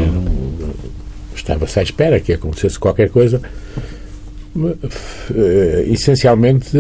estava-se 1.35 1.79
à 1.79 1.83
espera 1.83 2.19
que 2.19 2.33
acontecesse 2.33 2.79
qualquer 2.79 3.11
coisa. 3.11 3.41
Essencialmente 5.87 6.77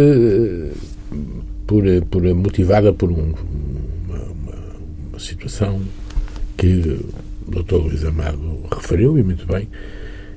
por, 1.66 1.85
por 2.11 2.23
motivada 2.35 2.92
por 2.92 3.11
um, 3.11 3.35
uma, 4.09 4.18
uma, 4.18 4.56
uma, 5.11 5.18
situação 5.18 5.80
que 6.56 6.99
o 7.47 7.62
Dr. 7.62 7.76
Luís 7.76 8.04
Amado 8.04 8.61
referiu, 8.71 9.18
e 9.18 9.23
muito 9.23 9.47
bem, 9.47 9.68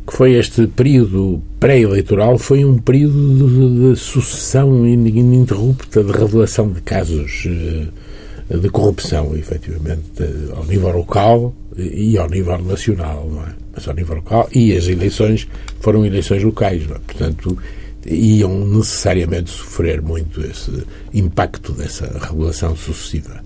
que 0.05 0.13
foi 0.13 0.34
este 0.34 0.67
período 0.67 1.41
pré-eleitoral, 1.60 2.38
foi 2.38 2.63
um 2.63 2.77
período 2.77 3.38
de, 3.38 3.89
de, 3.89 4.00
sucessão 4.00 4.88
ininterrupta 4.88 6.03
de 6.03 6.12
revelação 6.12 6.72
de 6.72 6.81
casos 6.81 7.43
eh, 7.46 8.57
de 8.57 8.69
corrupção, 8.69 9.36
efetivamente, 9.36 10.24
ao 10.55 10.63
nível 10.63 10.96
local 10.96 11.53
e 11.77 12.17
ao 12.17 12.29
nível 12.29 12.57
nacional, 12.60 13.29
não 13.29 13.43
é? 13.43 13.53
Mas 13.75 13.88
ao 13.88 13.93
nível 13.93 14.15
local, 14.15 14.48
e 14.53 14.75
as 14.75 14.88
eleições 14.88 15.48
foram 15.81 16.05
eleições 16.05 16.41
locais, 16.41 16.88
não 16.88 16.96
é? 16.96 17.00
Portanto, 17.00 17.57
iam 18.08 18.66
necessariamente 18.66 19.50
sofrer 19.50 20.02
muito 20.02 20.42
esse 20.42 20.72
impacto 21.14 21.74
dessa 21.74 22.08
regulação 22.20 22.76
sucessiva. 22.76 23.44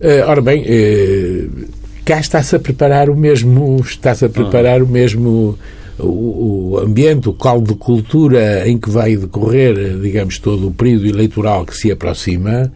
Eh, 0.00 0.22
ora 0.24 0.40
bem, 0.40 0.64
eh, 0.66 1.46
cá 2.04 2.18
está-se 2.18 2.56
a 2.56 2.58
preparar 2.58 3.10
o 3.10 3.16
mesmo, 3.16 3.78
está-se 3.80 4.24
a 4.24 4.28
preparar 4.28 4.82
o 4.82 4.88
mesmo 4.88 5.58
o, 5.98 6.78
ambiente, 6.82 7.28
o 7.28 7.34
caldo 7.34 7.74
de 7.74 7.78
cultura 7.78 8.68
em 8.68 8.78
que 8.78 8.88
vai 8.88 9.16
decorrer, 9.16 9.98
digamos, 10.00 10.38
todo 10.38 10.68
o 10.68 10.70
período 10.70 11.06
eleitoral 11.06 11.66
que 11.66 11.76
se 11.76 11.90
aproxima, 11.90 12.72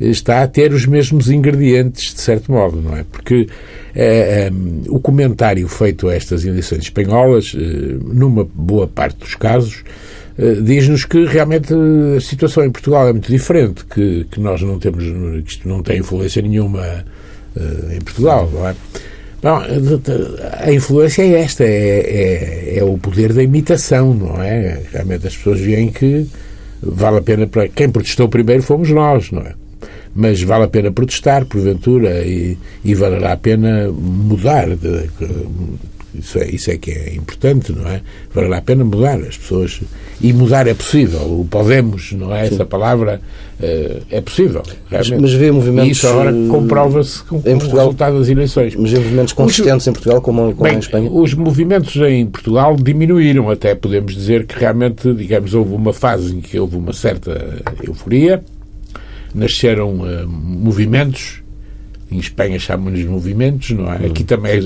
está 0.00 0.42
a 0.42 0.48
ter 0.48 0.72
os 0.72 0.86
mesmos 0.86 1.28
ingredientes, 1.28 2.14
de 2.14 2.20
certo 2.20 2.50
modo, 2.50 2.80
não 2.80 2.96
é? 2.96 3.04
Porque 3.10 3.48
é, 3.94 4.50
o 4.88 5.00
comentário 5.00 5.66
feito 5.68 6.08
a 6.08 6.14
estas 6.14 6.44
eleições 6.44 6.84
espanholas, 6.84 7.54
numa 8.04 8.44
boa 8.44 8.86
parte 8.86 9.18
dos 9.18 9.34
casos, 9.34 9.82
eh, 9.84 9.92
diz-nos 10.62 11.04
que 11.04 11.24
realmente 11.24 11.74
a 12.16 12.20
situação 12.20 12.64
em 12.64 12.70
Portugal 12.70 13.08
é 13.08 13.12
muito 13.12 13.30
diferente, 13.30 13.84
que, 13.84 14.26
que 14.30 14.40
nós 14.40 14.62
não 14.62 14.78
temos, 14.78 15.04
que 15.44 15.52
isto 15.52 15.68
não 15.68 15.82
tem 15.82 15.98
influência 15.98 16.40
nenhuma 16.40 17.04
uh, 17.56 17.92
em 17.92 18.00
Portugal, 18.00 18.50
não 18.52 18.68
é? 18.68 18.74
Bom, 19.42 19.60
a 20.60 20.72
influência 20.72 21.22
é 21.22 21.40
esta, 21.40 21.64
é, 21.64 21.66
é, 21.68 22.78
é, 22.78 22.84
o 22.84 22.96
poder 22.96 23.32
da 23.32 23.42
imitação, 23.42 24.14
não 24.14 24.40
é? 24.40 24.82
Realmente 24.92 25.26
as 25.26 25.36
pessoas 25.36 25.58
veem 25.58 25.90
que 25.90 26.28
vale 26.80 27.18
a 27.18 27.22
pena 27.22 27.46
para. 27.48 27.66
Quem 27.68 27.90
protestou 27.90 28.28
primeiro 28.28 28.62
fomos 28.62 28.90
nós, 28.90 29.32
não 29.32 29.42
é? 29.42 29.54
Mas 30.14 30.40
vale 30.42 30.64
a 30.64 30.68
pena 30.68 30.92
protestar, 30.92 31.44
porventura, 31.44 32.22
e, 32.24 32.56
e 32.84 32.94
valerá 32.94 33.32
a 33.32 33.36
pena 33.36 33.90
mudar 33.90 34.68
de, 34.76 35.08
isso 36.14 36.38
é, 36.38 36.48
isso 36.50 36.70
é 36.70 36.76
que 36.76 36.90
é 36.90 37.14
importante, 37.14 37.72
não 37.72 37.88
é? 37.88 38.02
Valerá 38.34 38.58
a 38.58 38.62
pena 38.62 38.84
mudar 38.84 39.18
as 39.20 39.36
pessoas. 39.36 39.80
E 40.20 40.32
mudar 40.32 40.66
é 40.66 40.74
possível. 40.74 41.20
O 41.20 41.46
podemos, 41.48 42.12
não 42.12 42.34
é? 42.34 42.46
Sim. 42.46 42.54
Essa 42.54 42.66
palavra 42.66 43.20
uh, 43.60 44.02
é 44.10 44.20
possível. 44.20 44.62
Mas, 44.90 45.10
mas 45.10 45.32
vê 45.32 45.50
movimentos. 45.50 45.88
E 45.88 45.92
isso 45.92 46.06
agora 46.06 46.30
eh, 46.30 46.48
comprova-se 46.48 47.22
com, 47.24 47.40
com 47.40 47.58
Portugal, 47.58 47.86
o 47.86 47.88
resultado 47.88 48.18
das 48.18 48.28
eleições. 48.28 48.74
Mas 48.76 48.90
vê 48.90 48.98
movimentos 48.98 49.32
consistentes 49.32 49.86
os, 49.86 49.86
em 49.88 49.92
Portugal 49.92 50.20
como, 50.20 50.52
como 50.52 50.62
bem, 50.62 50.74
em 50.74 50.78
Espanha? 50.78 51.10
Os 51.10 51.34
movimentos 51.34 51.96
em 51.96 52.26
Portugal 52.26 52.76
diminuíram. 52.76 53.50
Até 53.50 53.74
podemos 53.74 54.14
dizer 54.14 54.46
que 54.46 54.58
realmente, 54.58 55.12
digamos, 55.14 55.54
houve 55.54 55.74
uma 55.74 55.92
fase 55.92 56.36
em 56.36 56.40
que 56.40 56.58
houve 56.58 56.76
uma 56.76 56.92
certa 56.92 57.62
euforia. 57.82 58.44
Nasceram 59.34 60.00
uh, 60.00 60.28
movimentos 60.28 61.41
em 62.14 62.18
Espanha 62.18 62.58
chamam-nos 62.58 63.04
movimentos, 63.04 63.70
não 63.70 63.92
é? 63.92 64.06
Aqui 64.06 64.24
também 64.24 64.60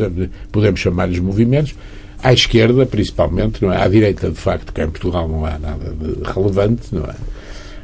podemos 0.51 0.81
chamar-lhes 0.81 1.19
movimentos. 1.19 1.75
À 2.23 2.33
esquerda, 2.33 2.87
principalmente, 2.87 3.63
não 3.63 3.73
é? 3.73 3.83
À 3.83 3.89
direita, 3.89 4.31
de 4.31 4.39
facto, 4.39 4.73
que 4.73 4.81
em 4.81 4.89
Portugal 4.89 5.29
não 5.29 5.45
há 5.45 5.59
nada 5.59 5.91
de 5.93 6.23
relevante, 6.25 6.95
não 6.95 7.05
é? 7.05 7.15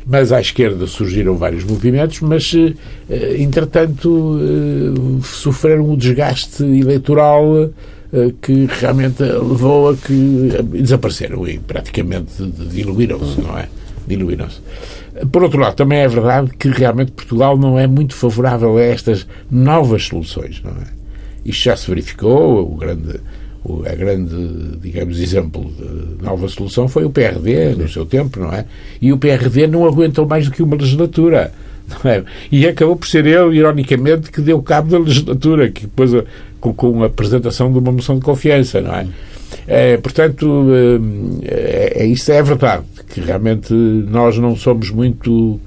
Mas 0.04 0.32
à 0.32 0.40
esquerda 0.40 0.86
surgiram 0.86 1.36
vários 1.36 1.64
movimentos, 1.64 2.20
mas, 2.20 2.52
eh, 3.08 3.36
entretanto, 3.38 4.38
eh, 4.40 5.20
sofreram 5.22 5.90
um 5.90 5.96
desgaste 5.96 6.64
eleitoral 6.64 7.70
eh, 8.12 8.32
que 8.42 8.66
realmente 8.80 9.22
levou 9.22 9.90
a 9.90 9.96
que 9.96 10.50
desapareceram 10.64 11.46
e 11.46 11.58
praticamente 11.58 12.42
diluíram-se, 12.68 13.40
não 13.40 13.56
é? 13.56 13.68
Diluíram-se. 14.06 14.60
Por 15.30 15.42
outro 15.42 15.60
lado, 15.60 15.74
também 15.74 16.00
é 16.00 16.08
verdade 16.08 16.50
que 16.58 16.68
realmente 16.68 17.12
Portugal 17.12 17.56
não 17.56 17.78
é 17.78 17.86
muito 17.86 18.14
favorável 18.14 18.76
a 18.76 18.82
estas 18.82 19.26
novas 19.50 20.04
soluções, 20.04 20.60
não 20.64 20.72
é? 20.72 20.86
Isto 21.44 21.64
já 21.64 21.76
se 21.76 21.88
verificou, 21.88 22.72
o 22.72 22.76
grande, 22.76 23.20
o 23.64 23.82
a 23.86 23.94
grande, 23.94 24.78
digamos, 24.80 25.20
exemplo 25.20 25.70
de 25.72 26.24
nova 26.24 26.48
solução 26.48 26.88
foi 26.88 27.04
o 27.04 27.10
PRD, 27.10 27.74
no 27.76 27.88
seu 27.88 28.06
tempo, 28.06 28.40
não 28.40 28.52
é? 28.52 28.64
E 29.00 29.12
o 29.12 29.18
PRD 29.18 29.66
não 29.66 29.86
aguentou 29.86 30.26
mais 30.26 30.46
do 30.46 30.52
que 30.52 30.62
uma 30.62 30.76
legislatura. 30.76 31.52
É? 32.04 32.22
E 32.50 32.66
acabou 32.66 32.96
por 32.96 33.06
ser 33.06 33.26
ele, 33.26 33.58
ironicamente, 33.58 34.30
que 34.30 34.40
deu 34.40 34.62
cabo 34.62 34.90
da 34.90 34.98
legislatura, 34.98 35.70
que 35.70 35.82
depois 35.82 36.12
com, 36.60 36.72
com 36.72 37.02
a 37.02 37.06
apresentação 37.06 37.70
de 37.72 37.78
uma 37.78 37.92
moção 37.92 38.18
de 38.18 38.24
confiança, 38.24 38.80
não 38.80 38.94
é? 38.94 39.06
é 39.66 39.96
portanto, 39.96 40.66
é, 41.42 42.02
é, 42.02 42.06
isso 42.06 42.30
é 42.32 42.42
verdade, 42.42 42.84
que 43.12 43.20
realmente 43.20 43.74
nós 43.74 44.38
não 44.38 44.56
somos 44.56 44.90
muito. 44.90 45.60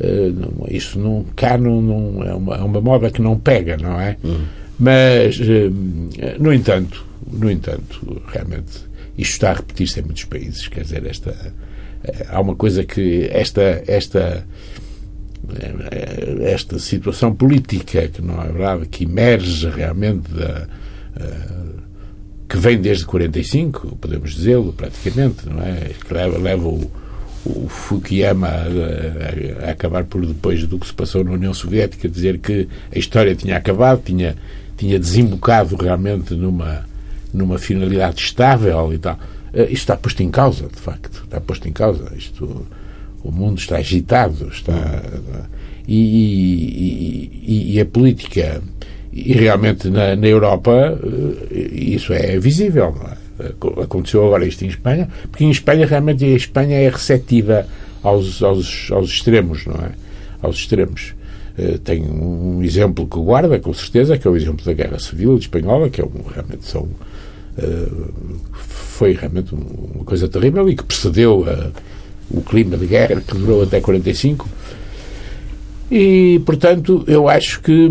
Não, 0.00 0.66
isso 0.68 0.98
não, 0.98 1.24
cá 1.36 1.56
não, 1.58 1.80
não 1.80 2.24
é, 2.24 2.34
uma, 2.34 2.56
é 2.56 2.62
uma 2.62 2.80
moda 2.80 3.10
que 3.10 3.20
não 3.20 3.38
pega, 3.38 3.76
não 3.76 4.00
é? 4.00 4.16
Hum. 4.24 4.40
Mas, 4.78 5.38
é, 5.38 6.38
no 6.38 6.52
entanto, 6.52 7.04
no 7.30 7.50
entanto, 7.50 8.22
realmente, 8.26 8.80
isto 9.16 9.32
está 9.32 9.50
a 9.50 9.54
repetir-se 9.54 10.00
em 10.00 10.02
muitos 10.02 10.24
países, 10.24 10.66
quer 10.68 10.84
dizer, 10.84 11.04
esta, 11.04 11.54
é, 12.02 12.26
há 12.30 12.40
uma 12.40 12.56
coisa 12.56 12.82
que 12.82 13.28
esta, 13.30 13.84
esta 13.86 14.46
esta 16.42 16.78
situação 16.78 17.34
política, 17.34 18.06
que 18.08 18.22
não 18.22 18.40
é 18.40 18.46
verdade, 18.46 18.86
que 18.86 19.04
emerge 19.04 19.68
realmente 19.68 20.30
da. 20.32 20.66
Que 22.50 22.56
vem 22.56 22.80
desde 22.80 23.06
45, 23.06 23.96
podemos 24.00 24.34
dizê-lo 24.34 24.72
praticamente, 24.72 25.48
não 25.48 25.62
é? 25.62 25.92
Que 26.04 26.12
leva, 26.12 26.36
leva 26.36 26.68
o, 26.68 26.90
o 27.46 27.68
Fukuyama 27.68 28.48
a, 28.48 29.66
a, 29.66 29.70
acabar 29.70 30.04
por 30.04 30.26
depois 30.26 30.66
do 30.66 30.78
que 30.78 30.86
se 30.86 30.92
passou 30.92 31.22
na 31.22 31.30
União 31.30 31.54
Soviética, 31.54 32.08
dizer 32.08 32.38
que 32.38 32.68
a 32.94 32.98
história 32.98 33.36
tinha 33.36 33.56
acabado, 33.56 34.02
tinha, 34.04 34.36
tinha 34.76 34.98
desembocado 34.98 35.76
realmente 35.76 36.34
numa, 36.34 36.84
numa 37.32 37.56
finalidade 37.56 38.20
estável 38.20 38.92
e 38.92 38.98
tal. 38.98 39.14
Uh, 39.54 39.62
isto 39.62 39.74
está 39.74 39.96
posto 39.96 40.20
em 40.22 40.30
causa, 40.30 40.66
de 40.66 40.80
facto. 40.80 41.22
Está 41.24 41.40
posto 41.40 41.68
em 41.68 41.72
causa. 41.72 42.12
Isto 42.16 42.66
o 43.22 43.30
mundo 43.30 43.58
está 43.58 43.76
agitado, 43.76 44.48
está 44.48 45.02
e, 45.86 47.32
e, 47.46 47.74
e 47.74 47.80
a 47.80 47.86
política 47.86 48.62
e 49.12 49.32
realmente 49.32 49.88
na, 49.88 50.14
na, 50.14 50.26
Europa 50.26 50.98
eh, 51.50 51.70
isso 51.72 52.12
é 52.12 52.38
visível. 52.38 52.94
É? 53.40 53.46
Aconteceu 53.82 54.26
agora 54.26 54.46
isto 54.46 54.64
em 54.64 54.68
Espanha, 54.68 55.08
porque 55.30 55.44
em 55.44 55.50
Espanha 55.50 55.86
realmente 55.86 56.24
a 56.24 56.36
Espanha 56.36 56.76
é 56.76 56.88
receptiva 56.88 57.66
aos, 58.02 58.42
aos, 58.42 58.90
aos 58.90 59.08
extremos, 59.08 59.66
não 59.66 59.76
é? 59.76 59.92
Aos 60.42 60.56
extremos. 60.56 61.14
Uh, 61.58 61.78
tem 61.78 62.02
um 62.02 62.62
exemplo 62.62 63.06
que 63.06 63.18
guarda, 63.18 63.58
com 63.58 63.72
certeza, 63.74 64.16
que 64.16 64.26
é 64.26 64.30
o 64.30 64.36
exemplo 64.36 64.64
da 64.64 64.72
Guerra 64.72 64.98
Civil 64.98 65.36
Espanhola, 65.36 65.90
que 65.90 66.00
é 66.00 66.04
um, 66.04 66.22
realmente 66.32 66.66
são, 66.66 66.82
uh, 66.82 68.10
foi 68.52 69.14
realmente 69.14 69.54
uma 69.54 70.04
coisa 70.04 70.28
terrível 70.28 70.68
e 70.68 70.76
que 70.76 70.84
precedeu 70.84 71.44
a 71.48 71.70
o 72.30 72.40
clima 72.40 72.76
de 72.76 72.86
guerra 72.86 73.20
que 73.20 73.34
durou 73.34 73.62
até 73.62 73.80
45. 73.80 74.48
E, 75.90 76.40
portanto, 76.46 77.04
eu 77.08 77.28
acho 77.28 77.60
que, 77.60 77.90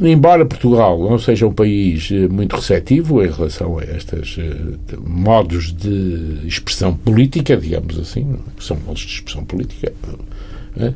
embora 0.00 0.44
Portugal 0.44 0.98
não 0.98 1.18
seja 1.18 1.46
um 1.46 1.52
país 1.52 2.10
eh, 2.10 2.28
muito 2.28 2.56
receptivo 2.56 3.22
em 3.24 3.30
relação 3.30 3.78
a 3.78 3.84
estes 3.84 4.36
uh, 4.38 4.78
modos 5.06 5.72
de 5.72 6.46
expressão 6.46 6.94
política, 6.94 7.56
digamos 7.56 7.98
assim, 7.98 8.36
são 8.58 8.76
modos 8.86 9.02
de 9.02 9.14
expressão 9.14 9.44
política, 9.44 9.92
uh, 10.06 10.94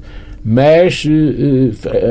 mas 0.49 1.05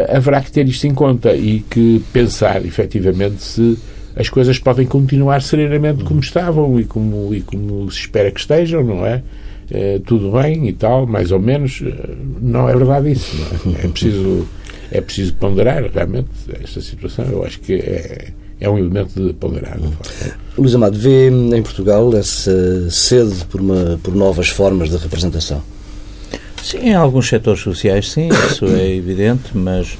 haverá 0.09 0.41
que 0.41 0.51
ter 0.51 0.67
isto 0.67 0.85
em 0.85 0.93
conta 0.93 1.33
e 1.33 1.61
que 1.61 2.03
pensar, 2.11 2.65
efetivamente, 2.65 3.41
se 3.41 3.77
as 4.15 4.29
coisas 4.29 4.57
podem 4.57 4.85
continuar 4.85 5.41
serenamente 5.41 6.03
como 6.03 6.19
estavam 6.21 6.79
e 6.79 6.85
como, 6.85 7.33
e 7.35 7.41
como 7.41 7.91
se 7.91 7.99
espera 7.99 8.31
que 8.31 8.39
estejam, 8.39 8.83
não 8.83 9.05
é? 9.05 9.21
é 9.69 9.99
tudo 10.05 10.31
bem 10.31 10.67
e 10.69 10.73
tal, 10.73 11.05
mais 11.05 11.31
ou 11.31 11.39
menos. 11.39 11.81
Eh, 11.85 12.15
não 12.41 12.69
é 12.69 12.75
verdade 12.75 13.11
isso. 13.11 13.35
É? 13.65 13.85
é? 13.85 13.87
preciso, 13.89 14.47
é 14.91 15.01
preciso 15.01 15.33
ponderar 15.35 15.83
realmente 15.91 16.29
esta 16.61 16.81
situação. 16.81 17.25
Eu 17.25 17.43
acho 17.43 17.59
que 17.59 17.73
é, 17.73 18.33
é 18.59 18.69
um 18.69 18.77
elemento 18.77 19.21
de 19.21 19.33
ponderar. 19.33 19.77
Luís 20.57 20.75
Amado, 20.75 20.97
vê 20.97 21.29
em 21.29 21.61
Portugal 21.61 22.15
essa 22.15 22.89
sede 22.89 23.45
por, 23.45 23.61
uma, 23.61 23.99
por 24.01 24.15
novas 24.15 24.49
formas 24.49 24.89
de 24.89 24.97
representação? 24.97 25.61
Sim, 26.63 26.79
em 26.79 26.93
alguns 26.95 27.29
setores 27.29 27.61
sociais, 27.61 28.11
sim, 28.11 28.29
isso 28.29 28.65
é 28.65 28.89
evidente, 28.95 29.55
mas 29.55 29.97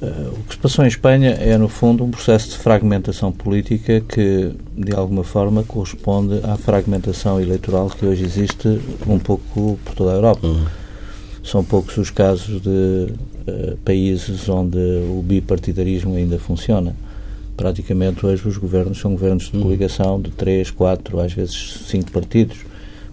Uh, 0.00 0.28
o 0.28 0.42
que 0.44 0.52
se 0.54 0.60
passou 0.60 0.84
em 0.84 0.88
Espanha 0.88 1.30
é, 1.40 1.56
no 1.56 1.70
fundo, 1.70 2.04
um 2.04 2.10
processo 2.10 2.50
de 2.50 2.58
fragmentação 2.58 3.32
política 3.32 4.02
que, 4.06 4.52
de 4.76 4.94
alguma 4.94 5.24
forma, 5.24 5.62
corresponde 5.62 6.38
à 6.44 6.54
fragmentação 6.58 7.40
eleitoral 7.40 7.88
que 7.88 8.04
hoje 8.04 8.22
existe 8.22 8.78
um 9.06 9.18
pouco 9.18 9.78
por 9.82 9.94
toda 9.94 10.10
a 10.12 10.14
Europa. 10.14 10.46
Uhum. 10.46 10.66
São 11.46 11.64
poucos 11.64 11.96
os 11.96 12.10
casos 12.10 12.60
de 12.60 12.68
uh, 12.68 13.76
países 13.84 14.48
onde 14.48 14.78
o 14.78 15.22
bipartidarismo 15.22 16.16
ainda 16.16 16.38
funciona. 16.38 16.94
Praticamente 17.56 18.26
hoje 18.26 18.46
os 18.46 18.56
governos 18.58 18.98
são 18.98 19.12
governos 19.12 19.50
de 19.50 19.56
uhum. 19.56 19.62
coligação 19.62 20.20
de 20.20 20.30
três, 20.30 20.70
quatro, 20.70 21.20
às 21.20 21.32
vezes 21.32 21.84
cinco 21.86 22.10
partidos, 22.10 22.58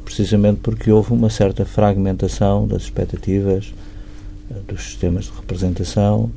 precisamente 0.04 0.60
porque 0.62 0.92
houve 0.92 1.14
uma 1.14 1.30
certa 1.30 1.64
fragmentação 1.64 2.68
das 2.68 2.84
expectativas 2.84 3.74
uh, 4.50 4.56
dos 4.68 4.82
sistemas 4.82 5.26
de 5.26 5.32
representação 5.32 6.32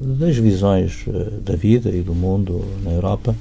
das 0.00 0.36
visões 0.36 1.04
eh, 1.08 1.30
da 1.44 1.56
vida 1.56 1.90
e 1.90 2.02
do 2.02 2.14
mundo 2.14 2.64
na 2.84 2.92
Europa. 2.92 3.34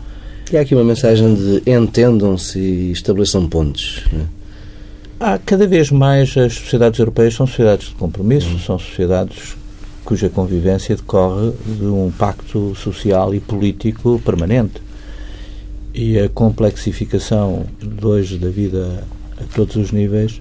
E 0.51 0.57
há 0.57 0.61
aqui 0.61 0.73
uma 0.73 0.83
mensagem 0.83 1.35
de 1.35 1.69
entendam-se 1.69 2.59
e 2.59 2.91
estabeleçam 2.91 3.47
pontes. 3.47 4.03
Né? 4.11 4.25
Há 5.19 5.39
cada 5.39 5.65
vez 5.65 5.89
mais 5.89 6.37
as 6.37 6.53
sociedades 6.53 6.99
europeias 6.99 7.33
são 7.33 7.47
sociedades 7.47 7.87
de 7.87 7.95
compromisso, 7.95 8.49
uhum. 8.49 8.59
são 8.59 8.77
sociedades 8.77 9.57
cuja 10.05 10.29
convivência 10.29 10.95
decorre 10.95 11.51
de 11.65 11.85
um 11.85 12.11
pacto 12.11 12.75
social 12.75 13.33
e 13.33 13.39
político 13.39 14.21
permanente. 14.23 14.81
E 15.91 16.19
a 16.19 16.29
complexificação 16.29 17.65
de 17.81 18.05
hoje 18.05 18.37
da 18.37 18.49
vida 18.49 19.03
a 19.41 19.43
todos 19.55 19.75
os 19.75 19.91
níveis 19.91 20.39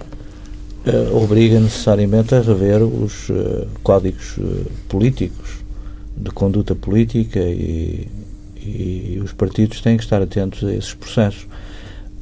uh, 0.87 1.17
obriga 1.17 1.59
necessariamente 1.59 2.35
a 2.35 2.43
rever 2.43 2.83
os 2.83 3.31
uh, 3.31 3.67
códigos 3.83 4.37
uh, 4.37 4.67
políticos 4.91 5.57
de 6.15 6.31
conduta 6.31 6.75
política 6.75 7.41
e, 7.41 8.07
e 8.57 9.21
os 9.25 9.33
partidos 9.33 9.81
têm 9.81 9.97
que 9.97 10.05
estar 10.05 10.21
atentos 10.21 10.63
a 10.65 10.73
esses 10.75 10.93
processos. 10.93 11.47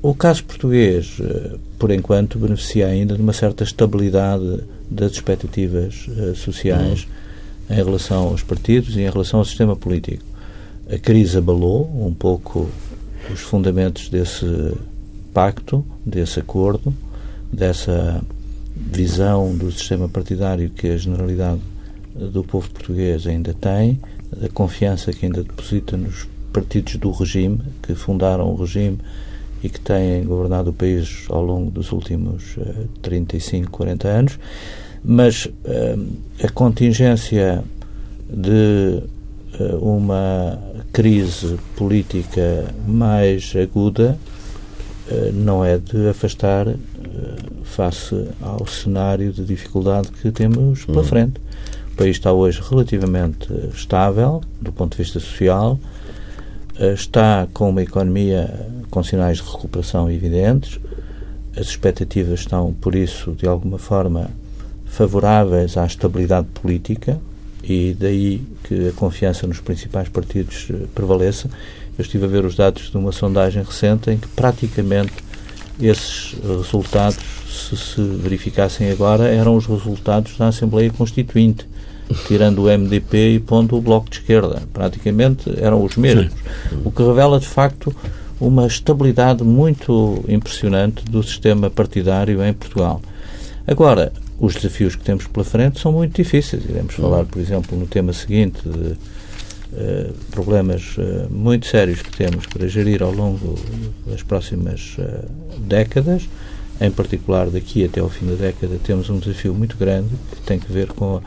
O 0.05 0.14
caso 0.14 0.45
português, 0.45 1.17
eh, 1.19 1.57
por 1.79 1.90
enquanto, 1.90 2.38
beneficia 2.38 2.88
ainda 2.88 3.17
de 3.17 3.23
uma 3.23 3.33
certa 3.33 3.64
estabilidade 3.64 4.61
das 4.90 5.12
expectativas 5.12 6.07
uh, 6.09 6.37
sociais 6.37 7.09
em 7.71 7.75
relação 7.75 8.29
aos 8.29 8.43
partidos 8.43 8.97
e 8.97 9.01
em 9.01 9.09
relação 9.09 9.38
ao 9.38 9.47
sistema 9.47 9.75
político. 9.75 10.23
A 10.93 10.99
crise 10.99 11.38
abalou 11.38 11.90
um 12.07 12.12
pouco 12.12 12.69
os 13.33 13.40
fundamentos 13.40 14.11
desse 14.11 14.77
pacto, 15.33 15.83
desse 16.05 16.38
acordo, 16.38 16.93
dessa 17.51 18.23
visão 18.77 19.57
do 19.57 19.73
sistema 19.73 20.07
partidário 20.07 20.69
que 20.69 20.88
a 20.88 20.99
generalidade 20.99 21.62
do 22.14 22.45
povo 22.45 22.69
português 22.69 23.27
ainda 23.27 23.55
tem, 23.55 23.99
a 24.45 24.51
confiança 24.51 25.14
que 25.14 25.25
ainda 25.25 25.43
deposita 25.43 25.97
nos 25.97 26.29
partidos 26.53 26.97
do 26.97 27.11
regime, 27.11 27.59
que 27.83 27.95
fundaram 27.95 28.53
o 28.53 28.57
regime 28.57 28.99
e 29.64 29.68
que 29.70 29.81
têm 29.81 30.22
governado 30.24 30.70
o 30.70 30.72
país 30.74 31.24
ao 31.31 31.42
longo 31.42 31.70
dos 31.70 31.90
últimos 31.90 32.55
uh, 32.59 32.87
35, 33.00 33.70
40 33.70 34.09
anos, 34.09 34.38
mas 35.03 35.46
uh, 35.46 36.07
a 36.42 36.48
contingência 36.50 37.64
de 38.29 39.03
uh, 39.59 39.77
uma 39.79 40.59
crise 40.92 41.57
política 41.77 42.66
mais 42.87 43.55
aguda 43.57 44.18
não 45.35 45.62
é 45.62 45.77
de 45.77 46.09
afastar 46.09 46.66
face 47.62 48.27
ao 48.40 48.66
cenário 48.66 49.35
de 49.35 49.44
dificuldade 49.44 50.09
que 50.09 50.31
temos 50.31 50.87
pela 50.87 50.98
uhum. 50.98 51.05
frente. 51.05 51.40
O 51.92 51.96
país 51.96 52.16
está 52.16 52.33
hoje 52.33 52.62
relativamente 52.66 53.53
estável 53.74 54.40
do 54.62 54.72
ponto 54.72 54.96
de 54.96 55.03
vista 55.03 55.20
social, 55.20 55.79
eh, 55.79 55.94
está 56.79 57.47
com 57.53 57.71
uma 57.71 57.83
economia 57.83 58.69
com 58.91 59.03
sinais 59.03 59.39
de 59.39 59.45
recuperação 59.45 60.11
evidentes, 60.11 60.79
as 61.57 61.69
expectativas 61.69 62.41
estão, 62.41 62.75
por 62.75 62.95
isso, 62.95 63.33
de 63.33 63.47
alguma 63.47 63.79
forma, 63.79 64.31
favoráveis 64.87 65.77
à 65.77 65.87
estabilidade 65.87 66.49
política 66.55 67.21
e 67.63 67.97
daí 67.99 68.43
que 68.65 68.89
a 68.89 68.93
confiança 68.93 69.47
nos 69.47 69.61
principais 69.61 70.09
partidos 70.09 70.69
eh, 70.71 70.87
prevaleça. 70.95 71.49
Eu 71.97 72.03
estive 72.03 72.25
a 72.25 72.29
ver 72.29 72.45
os 72.45 72.57
dados 72.57 72.91
de 72.91 72.97
uma 72.97 73.13
sondagem 73.13 73.63
recente 73.63 74.11
em 74.11 74.19
que 74.19 74.29
praticamente 74.29 75.13
esses 75.81 76.35
resultados, 76.43 77.19
se 77.49 77.77
se 77.77 78.01
verificassem 78.01 78.91
agora, 78.91 79.29
eram 79.29 79.57
os 79.57 79.67
resultados 79.67 80.37
da 80.37 80.49
Assembleia 80.49 80.91
Constituinte 80.91 81.67
tirando 82.27 82.61
o 82.61 82.64
MDP 82.64 83.35
e 83.35 83.40
pondo 83.40 83.77
o 83.77 83.81
Bloco 83.81 84.11
de 84.11 84.19
Esquerda. 84.19 84.62
Praticamente 84.73 85.53
eram 85.59 85.83
os 85.83 85.97
mesmos. 85.97 86.33
Sim. 86.33 86.83
O 86.85 86.90
que 86.90 87.03
revela, 87.03 87.40
de 87.40 87.47
facto, 87.47 87.95
uma 88.40 88.67
estabilidade 88.67 89.43
muito 89.43 90.25
impressionante 90.29 91.05
do 91.05 91.23
sistema 91.23 91.71
partidário 91.71 92.43
em 92.45 92.53
Portugal. 92.53 93.01
Agora, 93.67 94.12
os 94.38 94.55
desafios 94.55 94.97
que 94.97 95.05
temos 95.05 95.27
pela 95.27 95.45
frente 95.45 95.81
são 95.81 95.93
muito 95.93 96.17
difíceis. 96.17 96.64
Iremos 96.69 96.95
falar, 96.95 97.25
por 97.25 97.40
exemplo, 97.40 97.79
no 97.79 97.87
tema 97.87 98.12
seguinte 98.12 98.61
de 98.64 98.88
uh, 98.88 100.12
problemas 100.31 100.97
uh, 100.99 101.33
muito 101.33 101.67
sérios 101.67 102.03
que 102.03 102.11
temos 102.11 102.47
para 102.47 102.67
gerir 102.69 103.03
ao 103.03 103.12
longo 103.12 103.59
das 104.07 104.23
próximas 104.23 104.97
uh, 104.99 105.29
décadas. 105.61 106.29
Em 106.81 106.90
particular, 106.90 107.49
daqui 107.49 107.85
até 107.85 108.01
ao 108.01 108.09
fim 108.09 108.27
da 108.27 108.35
década, 108.35 108.77
temos 108.83 109.09
um 109.09 109.19
desafio 109.19 109.55
muito 109.55 109.77
grande 109.77 110.11
que 110.33 110.43
tem 110.43 110.59
que 110.59 110.71
ver 110.71 110.88
com 110.88 111.17
a, 111.17 111.21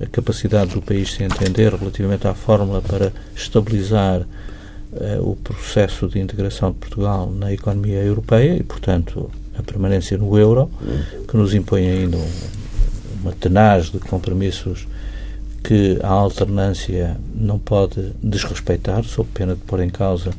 a 0.00 0.06
capacidade 0.06 0.74
do 0.74 0.82
país 0.82 1.12
se 1.12 1.22
entender 1.22 1.74
relativamente 1.74 2.26
à 2.26 2.34
fórmula 2.34 2.80
para 2.80 3.12
estabilizar 3.34 4.26
o 5.20 5.36
processo 5.36 6.08
de 6.08 6.18
integração 6.18 6.72
de 6.72 6.78
Portugal 6.78 7.30
na 7.30 7.52
economia 7.52 8.02
europeia 8.02 8.56
e, 8.56 8.62
portanto, 8.62 9.30
a 9.56 9.62
permanência 9.62 10.18
no 10.18 10.36
euro, 10.36 10.70
que 11.28 11.36
nos 11.36 11.54
impõe 11.54 11.88
ainda 11.88 12.16
um, 12.16 12.30
uma 13.22 13.32
tenaz 13.32 13.90
de 13.90 13.98
compromissos 13.98 14.88
que 15.62 15.98
a 16.02 16.08
alternância 16.08 17.16
não 17.34 17.58
pode 17.58 18.12
desrespeitar, 18.22 19.04
sob 19.04 19.28
pena 19.32 19.54
de 19.54 19.60
pôr 19.60 19.80
em 19.80 19.90
causa 19.90 20.30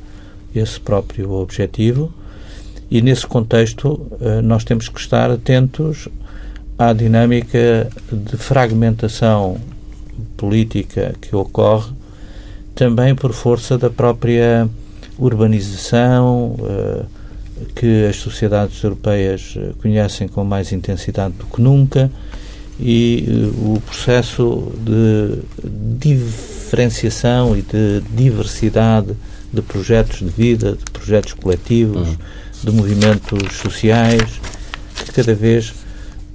esse 0.54 0.80
próprio 0.80 1.32
objetivo. 1.32 2.12
E 2.90 3.02
nesse 3.02 3.26
contexto, 3.26 4.08
eh, 4.20 4.42
nós 4.42 4.64
temos 4.64 4.90
que 4.90 5.00
estar 5.00 5.32
atentos 5.32 6.10
à 6.82 6.94
dinâmica 6.94 7.88
de 8.12 8.36
fragmentação 8.38 9.62
política 10.36 11.14
que 11.22 11.36
ocorre 11.36 11.92
também 12.74 13.14
por 13.14 13.34
força 13.34 13.78
da 13.78 13.88
própria 13.88 14.68
urbanização, 15.20 16.56
uh, 16.58 17.06
que 17.76 18.06
as 18.06 18.16
sociedades 18.16 18.82
europeias 18.84 19.54
eh, 19.56 19.74
conhecem 19.80 20.28
com 20.28 20.44
mais 20.44 20.72
intensidade 20.72 21.36
do 21.36 21.46
que 21.46 21.62
nunca 21.62 22.10
e 22.80 23.28
uh, 23.28 23.76
o 23.76 23.82
processo 23.82 24.72
de 24.84 25.38
diferenciação 26.00 27.56
e 27.56 27.62
de 27.62 28.02
diversidade 28.10 29.16
de 29.54 29.62
projetos 29.62 30.20
de 30.20 30.30
vida, 30.30 30.72
de 30.72 30.92
projetos 30.92 31.34
coletivos, 31.34 32.08
uhum. 32.08 32.18
de 32.64 32.72
movimentos 32.72 33.58
sociais, 33.58 34.42
que 34.96 35.12
cada 35.12 35.36
vez 35.36 35.72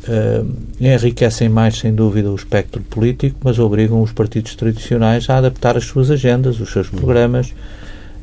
uh, 0.09 0.55
enriquecem 0.81 1.49
mais, 1.49 1.79
sem 1.79 1.95
dúvida, 1.95 2.31
o 2.31 2.35
espectro 2.35 2.83
político, 2.83 3.39
mas 3.43 3.59
obrigam 3.59 4.03
os 4.03 4.13
partidos 4.13 4.55
tradicionais 4.55 5.29
a 5.29 5.39
adaptar 5.39 5.77
as 5.77 5.85
suas 5.85 6.11
agendas, 6.11 6.61
os 6.61 6.71
seus 6.71 6.89
programas, 6.89 7.53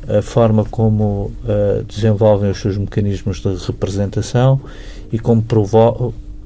a 0.08 0.20
forma 0.20 0.64
como 0.64 1.32
uh, 1.44 1.84
desenvolvem 1.88 2.50
os 2.50 2.58
seus 2.58 2.76
mecanismos 2.76 3.40
de 3.40 3.54
representação 3.66 4.60
e 5.12 5.18
como 5.18 5.42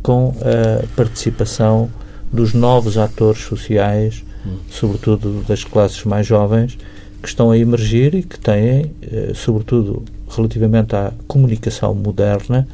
com 0.03 0.35
a 0.41 0.87
participação 0.95 1.91
dos 2.33 2.55
novos 2.55 2.97
atores 2.97 3.43
sociais, 3.43 4.25
sobretudo 4.71 5.45
das 5.49 5.65
classes 5.65 6.05
mais 6.05 6.27
jovens, 6.27 6.79
que 7.21 7.29
estão 7.29 7.51
a 7.51 7.59
emergir 7.59 8.15
e 8.15 8.23
que 8.23 8.39
têm, 8.39 8.93
uh, 9.03 9.35
sobretudo 9.35 10.05
relativamente 10.31 10.95
à 10.95 11.13
comunicação 11.27 11.95
moderna, 11.95 12.69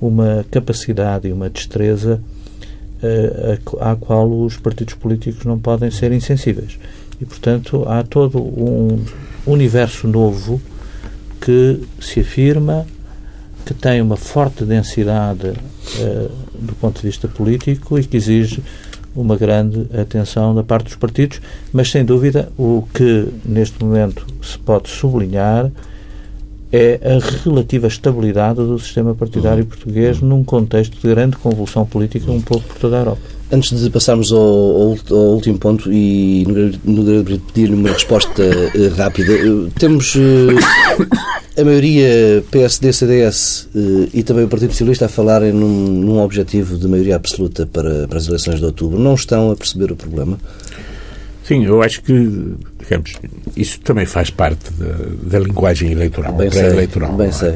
uma 0.00 0.44
capacidade 0.50 1.28
e 1.28 1.32
uma 1.32 1.48
destreza 1.48 2.20
uh, 3.02 3.78
à 3.80 3.96
qual 3.96 4.30
os 4.30 4.56
partidos 4.56 4.94
políticos 4.94 5.44
não 5.44 5.58
podem 5.58 5.90
ser 5.90 6.12
insensíveis. 6.12 6.78
E, 7.20 7.24
portanto, 7.24 7.84
há 7.86 8.02
todo 8.02 8.38
um 8.38 9.04
universo 9.46 10.08
novo 10.08 10.60
que 11.40 11.80
se 12.00 12.20
afirma, 12.20 12.86
que 13.64 13.74
tem 13.74 14.00
uma 14.00 14.16
forte 14.16 14.64
densidade 14.64 15.48
uh, 15.48 16.30
do 16.58 16.74
ponto 16.74 17.00
de 17.00 17.06
vista 17.06 17.28
político 17.28 17.98
e 17.98 18.04
que 18.04 18.16
exige 18.16 18.62
uma 19.14 19.36
grande 19.36 19.86
atenção 19.96 20.54
da 20.54 20.64
parte 20.64 20.86
dos 20.86 20.96
partidos, 20.96 21.40
mas 21.72 21.90
sem 21.90 22.04
dúvida 22.04 22.50
o 22.58 22.86
que 22.92 23.28
neste 23.44 23.82
momento 23.82 24.26
se 24.42 24.58
pode 24.58 24.88
sublinhar 24.88 25.70
é 26.74 26.98
a 27.04 27.44
relativa 27.44 27.86
estabilidade 27.86 28.56
do 28.56 28.76
sistema 28.80 29.14
partidário 29.14 29.62
uhum. 29.62 29.68
português 29.68 30.20
uhum. 30.20 30.28
num 30.28 30.44
contexto 30.44 31.00
de 31.00 31.06
grande 31.06 31.36
convulsão 31.36 31.86
política 31.86 32.32
um 32.32 32.40
pouco 32.40 32.66
por 32.66 32.76
toda 32.78 32.96
a 32.96 33.00
Europa. 33.00 33.20
Antes 33.52 33.80
de 33.80 33.88
passarmos 33.90 34.32
ao, 34.32 34.40
ao, 34.40 34.96
ao 35.10 35.34
último 35.34 35.56
ponto 35.56 35.92
e 35.92 36.44
no 36.84 37.24
pedir-lhe 37.24 37.74
uma 37.74 37.90
resposta 37.90 38.42
uh, 38.42 38.94
rápida, 38.96 39.32
uh, 39.34 39.70
temos 39.78 40.16
uh, 40.16 40.48
a 41.56 41.64
maioria 41.64 42.42
PSD, 42.50 42.92
CDS 42.92 43.68
e 44.12 44.24
também 44.24 44.44
o 44.44 44.48
Partido 44.48 44.72
Socialista 44.72 45.06
a 45.06 45.08
falarem 45.08 45.52
num, 45.52 45.86
num 45.86 46.20
objetivo 46.20 46.76
de 46.76 46.88
maioria 46.88 47.14
absoluta 47.14 47.66
para, 47.66 48.08
para 48.08 48.18
as 48.18 48.26
eleições 48.26 48.58
de 48.58 48.64
outubro. 48.64 48.98
Não 48.98 49.14
estão 49.14 49.52
a 49.52 49.56
perceber 49.56 49.92
o 49.92 49.96
problema? 49.96 50.38
Sim, 51.44 51.64
eu 51.64 51.82
acho 51.82 52.02
que, 52.02 52.56
digamos, 52.80 53.12
isso 53.54 53.78
também 53.80 54.06
faz 54.06 54.30
parte 54.30 54.72
da, 54.72 55.38
da 55.38 55.38
linguagem 55.38 55.92
eleitoral, 55.92 56.34
pré-eleitoral. 56.34 57.16
Sei. 57.32 57.52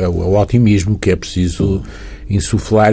É, 0.00 0.08
o, 0.08 0.12
o 0.12 0.40
otimismo 0.40 0.98
que 0.98 1.10
é 1.10 1.16
preciso 1.16 1.82
insuflar, 2.28 2.92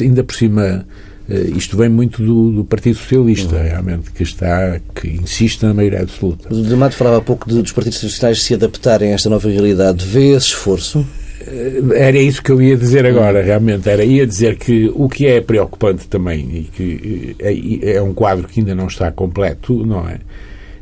ainda 0.00 0.24
por 0.24 0.34
cima 0.34 0.84
eh, 1.30 1.52
isto 1.56 1.76
vem 1.76 1.88
muito 1.88 2.20
do, 2.22 2.50
do 2.50 2.64
Partido 2.64 2.96
Socialista, 2.96 3.54
uhum. 3.54 3.62
realmente, 3.62 4.10
que 4.10 4.24
está, 4.24 4.80
que 4.92 5.08
insiste 5.08 5.62
na 5.62 5.72
maioria 5.72 6.02
absoluta. 6.02 6.52
O 6.52 6.76
Mato 6.76 6.96
falava 6.96 7.18
há 7.18 7.20
pouco 7.20 7.48
de, 7.48 7.62
dos 7.62 7.70
partidos 7.70 8.00
socialistas 8.00 8.44
se 8.44 8.54
adaptarem 8.54 9.12
a 9.12 9.14
esta 9.14 9.30
nova 9.30 9.48
realidade. 9.48 10.04
Vê 10.04 10.32
esse 10.32 10.48
esforço? 10.48 11.06
Eh, 11.40 11.80
era 11.94 12.18
isso 12.18 12.42
que 12.42 12.50
eu 12.50 12.60
ia 12.60 12.76
dizer 12.76 13.06
agora, 13.06 13.42
realmente. 13.42 13.88
Era, 13.88 14.04
ia 14.04 14.26
dizer 14.26 14.56
que 14.56 14.90
o 14.94 15.08
que 15.08 15.26
é 15.26 15.40
preocupante 15.40 16.08
também, 16.08 16.40
e 16.40 16.62
que 16.64 17.36
é, 17.38 17.96
é 17.96 18.02
um 18.02 18.12
quadro 18.12 18.46
que 18.46 18.60
ainda 18.60 18.74
não 18.74 18.86
está 18.86 19.10
completo, 19.10 19.84
não 19.84 20.08
é? 20.08 20.18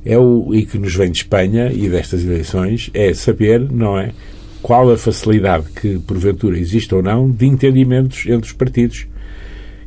É 0.05 0.19
o, 0.19 0.55
e 0.55 0.65
que 0.65 0.79
nos 0.79 0.95
vem 0.95 1.11
de 1.11 1.19
Espanha 1.19 1.71
e 1.73 1.89
destas 1.89 2.25
eleições, 2.25 2.91
é 2.95 3.13
saber, 3.15 3.61
não 3.71 3.99
é? 3.99 4.13
Qual 4.63 4.91
a 4.91 4.97
facilidade 4.97 5.67
que, 5.71 5.99
porventura, 6.01 6.59
existe 6.59 6.95
ou 6.95 7.03
não 7.03 7.31
de 7.31 7.47
entendimentos 7.47 8.27
entre 8.27 8.47
os 8.47 8.53
partidos 8.53 9.07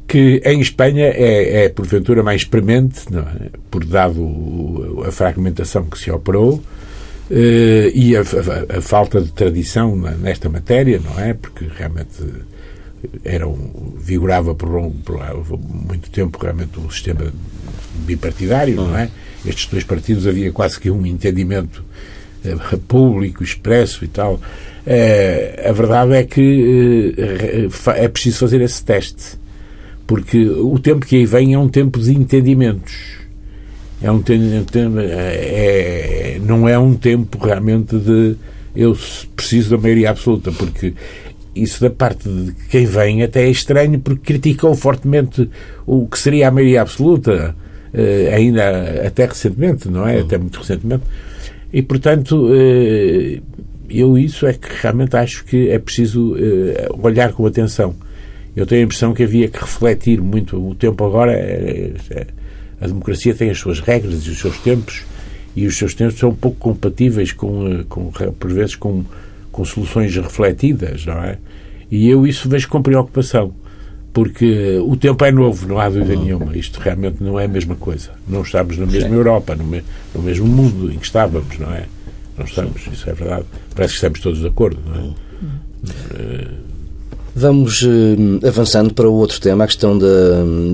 que 0.07 0.41
em 0.43 0.59
Espanha 0.59 1.05
é, 1.05 1.63
é 1.63 1.69
porventura 1.69 2.21
mais 2.21 2.43
premente, 2.43 3.05
é? 3.15 3.49
por 3.69 3.85
dado 3.85 5.03
a 5.07 5.11
fragmentação 5.11 5.85
que 5.85 5.97
se 5.97 6.11
operou 6.11 6.61
eh, 6.61 6.80
e 7.93 8.15
a, 8.15 8.21
a, 8.21 8.77
a, 8.77 8.81
falta 8.81 9.21
de 9.21 9.31
tradição 9.31 9.95
nesta 9.95 10.49
matéria, 10.49 10.99
não 11.03 11.19
é? 11.19 11.33
Porque 11.33 11.65
realmente 11.77 12.23
era 13.23 13.47
um, 13.47 13.95
vigorava 13.97 14.53
por, 14.53 14.69
por 15.05 15.19
muito 15.59 16.09
tempo 16.09 16.37
realmente 16.41 16.79
o 16.79 16.91
sistema 16.91 17.31
bipartidário, 18.05 18.75
não 18.75 18.97
é? 18.97 19.09
Estes 19.45 19.67
dois 19.67 19.83
partidos 19.83 20.27
havia 20.27 20.51
quase 20.51 20.79
que 20.79 20.91
um 20.91 21.05
entendimento 21.05 21.83
eh, 22.45 22.55
público, 22.87 23.43
expresso 23.43 24.05
e 24.05 24.07
tal. 24.07 24.39
Eh, 24.85 25.65
a 25.67 25.71
verdade 25.71 26.13
é 26.13 26.23
que 26.23 27.15
é 27.95 28.07
preciso 28.07 28.39
fazer 28.39 28.61
esse 28.61 28.83
teste 28.83 29.41
porque 30.11 30.45
o 30.45 30.77
tempo 30.77 31.05
que 31.05 31.15
aí 31.15 31.25
vem 31.25 31.53
é 31.53 31.57
um 31.57 31.69
tempo 31.69 31.97
de 31.97 32.11
entendimentos. 32.11 33.20
É 34.01 34.09
um 34.11 34.21
tempo, 34.21 34.99
é, 34.99 36.39
não 36.43 36.67
é 36.67 36.77
um 36.77 36.95
tempo 36.95 37.37
realmente 37.37 37.97
de 37.97 38.35
eu 38.75 38.97
preciso 39.35 39.71
da 39.71 39.77
maioria 39.77 40.09
absoluta, 40.09 40.51
porque 40.51 40.93
isso 41.55 41.81
da 41.81 41.89
parte 41.89 42.27
de 42.27 42.53
quem 42.69 42.85
vem 42.85 43.21
até 43.21 43.43
é 43.43 43.49
estranho 43.49 43.99
porque 43.99 44.33
criticou 44.33 44.73
fortemente 44.73 45.49
o 45.85 46.07
que 46.07 46.17
seria 46.17 46.47
a 46.47 46.51
maioria 46.51 46.81
absoluta, 46.81 47.53
eh, 47.93 48.31
ainda 48.33 49.05
até 49.05 49.25
recentemente, 49.25 49.89
não 49.89 50.07
é? 50.07 50.21
Até 50.21 50.37
muito 50.37 50.59
recentemente. 50.59 51.03
E, 51.73 51.81
portanto, 51.81 52.49
eh, 52.53 53.41
eu 53.89 54.17
isso 54.17 54.47
é 54.47 54.53
que 54.53 54.67
realmente 54.81 55.15
acho 55.17 55.43
que 55.43 55.69
é 55.69 55.77
preciso 55.77 56.35
eh, 56.37 56.87
olhar 57.03 57.33
com 57.33 57.45
atenção 57.45 57.93
eu 58.55 58.65
tenho 58.65 58.81
a 58.81 58.85
impressão 58.85 59.13
que 59.13 59.23
havia 59.23 59.47
que 59.47 59.59
refletir 59.59 60.21
muito. 60.21 60.57
O 60.57 60.75
tempo 60.75 61.05
agora, 61.05 61.33
é, 61.33 61.93
é, 62.09 62.27
a 62.81 62.87
democracia 62.87 63.33
tem 63.35 63.51
as 63.51 63.59
suas 63.59 63.79
regras 63.79 64.25
e 64.25 64.31
os 64.31 64.39
seus 64.39 64.57
tempos, 64.57 65.03
e 65.55 65.67
os 65.67 65.77
seus 65.77 65.93
tempos 65.93 66.17
são 66.17 66.33
pouco 66.33 66.57
compatíveis 66.57 67.31
com, 67.31 67.67
eh, 67.67 67.85
com 67.87 68.11
por 68.11 68.51
vezes, 68.51 68.75
com, 68.75 69.05
com 69.51 69.63
soluções 69.63 70.15
refletidas, 70.15 71.05
não 71.05 71.23
é? 71.23 71.37
E 71.91 72.09
eu 72.09 72.25
isso 72.25 72.49
vejo 72.49 72.67
com 72.69 72.81
preocupação, 72.81 73.53
porque 74.11 74.79
o 74.83 74.95
tempo 74.95 75.23
é 75.23 75.31
novo, 75.31 75.67
não 75.67 75.79
há 75.79 75.89
dúvida 75.89 76.15
nenhuma. 76.15 76.57
Isto 76.57 76.79
realmente 76.79 77.21
não 77.21 77.39
é 77.39 77.45
a 77.45 77.47
mesma 77.47 77.75
coisa. 77.75 78.11
Não 78.27 78.41
estamos 78.41 78.77
na 78.77 78.85
mesma 78.85 79.09
Sim. 79.09 79.15
Europa, 79.15 79.55
no, 79.55 79.63
me, 79.63 79.83
no 80.15 80.21
mesmo 80.21 80.47
mundo 80.47 80.91
em 80.91 80.97
que 80.97 81.05
estávamos, 81.05 81.59
não 81.59 81.71
é? 81.71 81.85
Não 82.37 82.45
estamos, 82.45 82.87
isso 82.87 83.09
é 83.09 83.13
verdade. 83.13 83.45
Parece 83.75 83.93
que 83.93 83.97
estamos 83.97 84.19
todos 84.21 84.39
de 84.39 84.47
acordo, 84.47 84.79
não 84.87 84.95
é? 84.95 86.47
Vamos 87.33 87.83
eh, 87.83 88.47
avançando 88.47 88.93
para 88.93 89.09
o 89.09 89.13
outro 89.13 89.39
tema, 89.39 89.63
a 89.63 89.67
questão 89.67 89.97
da, 89.97 90.05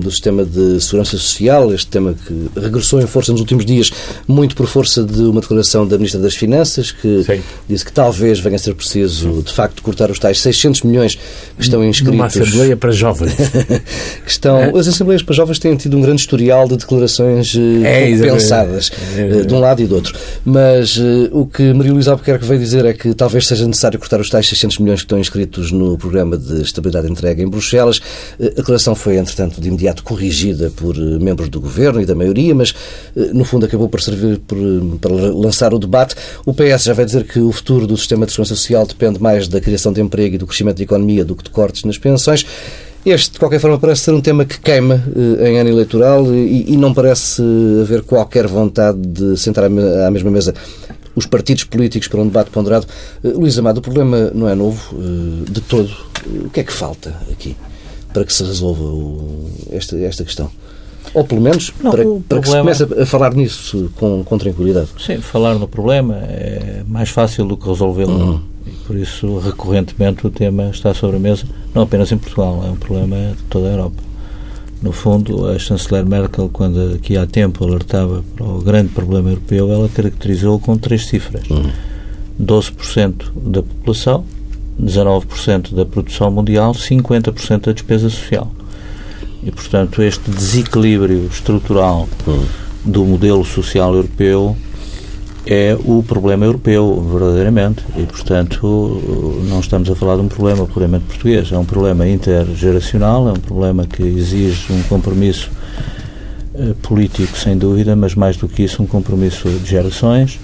do 0.00 0.10
sistema 0.10 0.44
de 0.44 0.80
segurança 0.80 1.12
social, 1.12 1.72
este 1.72 1.86
tema 1.86 2.14
que 2.14 2.50
regressou 2.60 3.00
em 3.00 3.06
força 3.06 3.30
nos 3.30 3.40
últimos 3.40 3.64
dias, 3.64 3.92
muito 4.26 4.56
por 4.56 4.66
força 4.66 5.04
de 5.04 5.22
uma 5.22 5.40
declaração 5.40 5.86
da 5.86 5.96
Ministra 5.96 6.20
das 6.20 6.34
Finanças, 6.34 6.90
que 6.90 7.22
Sim. 7.22 7.40
disse 7.68 7.84
que 7.84 7.92
talvez 7.92 8.40
venha 8.40 8.56
a 8.56 8.58
ser 8.58 8.74
preciso, 8.74 9.40
de 9.42 9.52
facto, 9.52 9.82
cortar 9.82 10.10
os 10.10 10.18
tais 10.18 10.40
600 10.40 10.82
milhões 10.82 11.14
que 11.14 11.62
estão 11.62 11.84
inscritos. 11.84 12.16
Numa 12.16 12.26
Assembleia 12.26 12.76
para 12.76 12.90
Jovens. 12.90 13.34
que 14.24 14.30
estão, 14.30 14.58
é? 14.58 14.76
As 14.76 14.88
Assembleias 14.88 15.22
para 15.22 15.36
Jovens 15.36 15.60
têm 15.60 15.76
tido 15.76 15.96
um 15.96 16.00
grande 16.00 16.22
historial 16.22 16.66
de 16.66 16.76
declarações 16.76 17.54
eh, 17.54 18.10
é, 18.10 18.18
pensadas, 18.18 18.90
é, 19.16 19.20
é, 19.20 19.42
de 19.44 19.54
um 19.54 19.60
lado 19.60 19.80
e 19.80 19.86
do 19.86 19.94
outro. 19.94 20.18
Mas 20.44 20.98
o 21.30 21.46
que 21.46 21.72
Maria 21.72 21.92
Luísa 21.92 22.10
Albuquerque 22.10 22.44
veio 22.44 22.58
dizer 22.58 22.84
é 22.84 22.92
que 22.92 23.14
talvez 23.14 23.46
seja 23.46 23.64
necessário 23.64 23.98
cortar 23.98 24.20
os 24.20 24.28
tais 24.28 24.48
600 24.48 24.78
milhões 24.78 25.00
que 25.00 25.04
estão 25.04 25.18
inscritos 25.20 25.70
no 25.70 25.96
programa 25.96 26.36
de 26.36 26.47
de 26.48 26.62
estabilidade 26.62 27.10
entregue 27.10 27.42
em 27.42 27.48
Bruxelas. 27.48 28.00
Eh, 28.40 28.46
a 28.46 28.60
declaração 28.60 28.94
foi, 28.94 29.16
entretanto, 29.16 29.60
de 29.60 29.68
imediato 29.68 30.02
corrigida 30.02 30.70
por 30.74 30.96
eh, 30.96 31.00
membros 31.20 31.48
do 31.48 31.60
governo 31.60 32.00
e 32.00 32.06
da 32.06 32.14
maioria, 32.14 32.54
mas 32.54 32.74
eh, 33.16 33.30
no 33.32 33.44
fundo 33.44 33.66
acabou 33.66 33.88
por 33.88 34.00
servir 34.00 34.38
por, 34.38 34.58
para 35.00 35.12
lançar 35.12 35.74
o 35.74 35.78
debate. 35.78 36.14
O 36.44 36.54
PS 36.54 36.84
já 36.84 36.94
vai 36.94 37.04
dizer 37.04 37.24
que 37.24 37.38
o 37.38 37.52
futuro 37.52 37.86
do 37.86 37.96
sistema 37.96 38.26
de 38.26 38.32
segurança 38.32 38.54
social 38.54 38.86
depende 38.86 39.20
mais 39.20 39.46
da 39.48 39.60
criação 39.60 39.92
de 39.92 40.00
emprego 40.00 40.34
e 40.34 40.38
do 40.38 40.46
crescimento 40.46 40.78
da 40.78 40.82
economia 40.82 41.24
do 41.24 41.36
que 41.36 41.44
de 41.44 41.50
cortes 41.50 41.84
nas 41.84 41.98
pensões. 41.98 42.44
Este, 43.06 43.34
de 43.34 43.38
qualquer 43.38 43.60
forma, 43.60 43.78
parece 43.78 44.02
ser 44.02 44.12
um 44.12 44.20
tema 44.20 44.44
que 44.44 44.58
queima 44.58 45.02
em 45.40 45.58
ano 45.58 45.70
eleitoral 45.70 46.26
e, 46.34 46.72
e 46.72 46.76
não 46.76 46.92
parece 46.92 47.40
haver 47.80 48.02
qualquer 48.02 48.46
vontade 48.46 48.98
de 48.98 49.36
sentar 49.36 49.64
à 49.64 50.10
mesma 50.10 50.30
mesa 50.30 50.52
os 51.18 51.26
partidos 51.26 51.64
políticos 51.64 52.08
para 52.08 52.20
um 52.20 52.26
debate 52.26 52.50
ponderado. 52.50 52.86
Uh, 53.22 53.40
Luís 53.40 53.58
Amado, 53.58 53.78
o 53.78 53.82
problema 53.82 54.30
não 54.34 54.48
é 54.48 54.54
novo 54.54 54.94
uh, 54.94 55.50
de 55.50 55.60
todo. 55.60 55.90
Uh, 56.26 56.46
o 56.46 56.50
que 56.50 56.60
é 56.60 56.62
que 56.64 56.72
falta 56.72 57.14
aqui 57.30 57.56
para 58.12 58.24
que 58.24 58.32
se 58.32 58.42
resolva 58.44 58.82
o, 58.82 59.50
esta, 59.70 59.98
esta 59.98 60.24
questão? 60.24 60.50
Ou 61.14 61.24
pelo 61.24 61.40
menos 61.40 61.72
não, 61.82 61.90
para, 61.90 62.04
para 62.04 62.40
problema... 62.40 62.70
que 62.70 62.76
se 62.76 62.84
comece 62.86 63.02
a 63.02 63.06
falar 63.06 63.34
nisso 63.34 63.90
com, 63.96 64.22
com 64.24 64.38
tranquilidade. 64.38 64.88
Sim, 64.98 65.18
falar 65.18 65.54
no 65.54 65.66
problema 65.66 66.16
é 66.16 66.82
mais 66.86 67.08
fácil 67.08 67.46
do 67.46 67.56
que 67.56 67.66
resolvê-lo. 67.66 68.12
Uhum. 68.12 68.40
E 68.66 68.70
por 68.86 68.96
isso, 68.96 69.38
recorrentemente, 69.38 70.26
o 70.26 70.30
tema 70.30 70.70
está 70.70 70.92
sobre 70.92 71.16
a 71.16 71.18
mesa, 71.18 71.44
não 71.74 71.82
apenas 71.82 72.12
em 72.12 72.18
Portugal, 72.18 72.62
é 72.66 72.70
um 72.70 72.76
problema 72.76 73.16
de 73.36 73.42
toda 73.44 73.68
a 73.68 73.70
Europa. 73.70 74.02
No 74.80 74.92
fundo, 74.92 75.46
a 75.46 75.58
chanceler 75.58 76.06
Merkel, 76.06 76.48
quando 76.52 76.94
aqui 76.94 77.16
há 77.16 77.26
tempo 77.26 77.64
alertava 77.64 78.22
para 78.36 78.46
o 78.46 78.60
grande 78.60 78.90
problema 78.90 79.30
europeu, 79.30 79.72
ela 79.72 79.88
caracterizou 79.88 80.58
com 80.60 80.78
três 80.78 81.06
cifras: 81.06 81.48
uhum. 81.50 81.70
12% 82.40 83.32
da 83.34 83.62
população, 83.62 84.24
19% 84.80 85.74
da 85.74 85.84
produção 85.84 86.30
mundial, 86.30 86.72
50% 86.72 87.66
da 87.66 87.72
despesa 87.72 88.08
social. 88.08 88.52
E, 89.42 89.50
portanto, 89.50 90.00
este 90.02 90.30
desequilíbrio 90.30 91.26
estrutural 91.26 92.08
uhum. 92.26 92.44
do 92.84 93.04
modelo 93.04 93.44
social 93.44 93.94
europeu 93.94 94.56
é 95.50 95.74
o 95.82 96.02
problema 96.02 96.44
europeu, 96.44 97.02
verdadeiramente. 97.10 97.82
E, 97.96 98.02
portanto, 98.02 99.42
não 99.48 99.60
estamos 99.60 99.90
a 99.90 99.94
falar 99.94 100.16
de 100.16 100.20
um 100.20 100.28
problema 100.28 100.66
puramente 100.66 101.06
português. 101.06 101.50
É 101.50 101.56
um 101.56 101.64
problema 101.64 102.06
intergeracional, 102.06 103.26
é 103.30 103.32
um 103.32 103.40
problema 103.40 103.86
que 103.86 104.02
exige 104.02 104.70
um 104.70 104.82
compromisso 104.82 105.50
uh, 106.54 106.74
político, 106.82 107.34
sem 107.38 107.56
dúvida, 107.56 107.96
mas 107.96 108.14
mais 108.14 108.36
do 108.36 108.46
que 108.46 108.62
isso, 108.62 108.82
um 108.82 108.86
compromisso 108.86 109.48
de 109.48 109.70
gerações, 109.70 110.38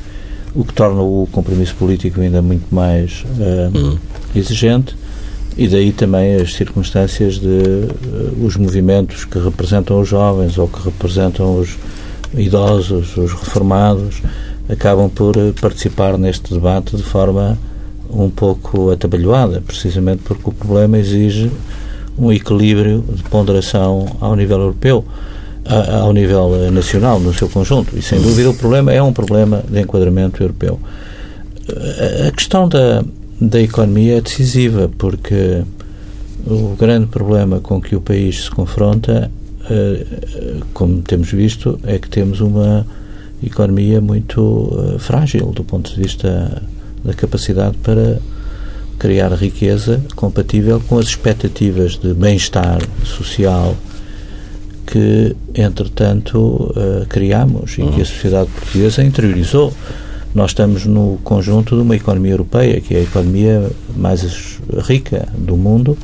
o 0.54 0.64
que 0.64 0.72
torna 0.72 1.02
o 1.02 1.28
compromisso 1.30 1.74
político 1.74 2.22
ainda 2.22 2.40
muito 2.40 2.74
mais 2.74 3.26
uh, 3.38 3.76
uhum. 3.76 3.98
exigente. 4.34 4.96
E 5.54 5.68
daí 5.68 5.92
também 5.92 6.36
as 6.36 6.54
circunstâncias 6.54 7.34
de 7.34 7.46
uh, 7.46 8.42
os 8.42 8.56
movimentos 8.56 9.26
que 9.26 9.38
representam 9.38 10.00
os 10.00 10.08
jovens 10.08 10.56
ou 10.56 10.66
que 10.66 10.82
representam 10.82 11.60
os 11.60 11.76
idosos, 12.34 13.16
os 13.18 13.32
reformados, 13.34 14.22
acabam 14.68 15.08
por 15.08 15.36
eh, 15.36 15.52
participar 15.60 16.18
neste 16.18 16.52
debate 16.52 16.96
de 16.96 17.02
forma 17.02 17.58
um 18.10 18.30
pouco 18.30 18.90
atabalhoada, 18.90 19.60
precisamente 19.60 20.22
porque 20.24 20.48
o 20.48 20.52
problema 20.52 20.98
exige 20.98 21.50
um 22.18 22.32
equilíbrio 22.32 23.04
de 23.08 23.22
ponderação 23.24 24.06
ao 24.20 24.36
nível 24.36 24.58
europeu, 24.58 25.04
ao 25.66 26.12
nível 26.12 26.54
eh, 26.54 26.70
nacional, 26.70 27.18
no 27.18 27.34
seu 27.34 27.48
conjunto. 27.48 27.96
E, 27.96 28.02
sem 28.02 28.20
dúvida, 28.20 28.50
o 28.50 28.54
problema 28.54 28.92
é 28.92 29.02
um 29.02 29.12
problema 29.12 29.62
de 29.68 29.80
enquadramento 29.80 30.42
europeu. 30.42 30.78
A 32.26 32.30
questão 32.30 32.68
da, 32.68 33.02
da 33.40 33.60
economia 33.60 34.18
é 34.18 34.20
decisiva, 34.20 34.90
porque 34.98 35.62
o 36.46 36.76
grande 36.76 37.06
problema 37.06 37.60
com 37.60 37.80
que 37.80 37.96
o 37.96 38.00
país 38.00 38.44
se 38.44 38.50
confronta, 38.50 39.30
eh, 39.70 40.06
como 40.74 41.00
temos 41.02 41.30
visto, 41.30 41.80
é 41.84 41.98
que 41.98 42.08
temos 42.08 42.40
uma 42.40 42.86
economia 43.44 44.00
muito 44.00 44.40
uh, 44.40 44.98
frágil 44.98 45.46
do 45.52 45.64
ponto 45.64 45.90
de 45.94 46.00
vista 46.00 46.62
da 47.04 47.12
capacidade 47.12 47.76
para 47.78 48.18
criar 48.98 49.32
riqueza 49.34 50.02
compatível 50.14 50.80
com 50.88 50.98
as 50.98 51.06
expectativas 51.06 51.98
de 51.98 52.14
bem-estar 52.14 52.78
social 53.04 53.76
que, 54.86 55.34
entretanto, 55.54 56.38
uh, 56.38 57.06
criamos 57.08 57.72
e 57.72 57.76
que 57.76 57.82
a 57.82 57.86
uhum. 57.86 58.04
sociedade 58.04 58.50
portuguesa 58.50 59.02
interiorizou. 59.02 59.72
Nós 60.34 60.50
estamos 60.50 60.84
no 60.84 61.18
conjunto 61.22 61.76
de 61.76 61.82
uma 61.82 61.96
economia 61.96 62.32
europeia, 62.32 62.80
que 62.80 62.94
é 62.94 62.98
a 62.98 63.02
economia 63.02 63.70
mais 63.96 64.58
rica 64.86 65.28
do 65.36 65.56
mundo, 65.56 65.96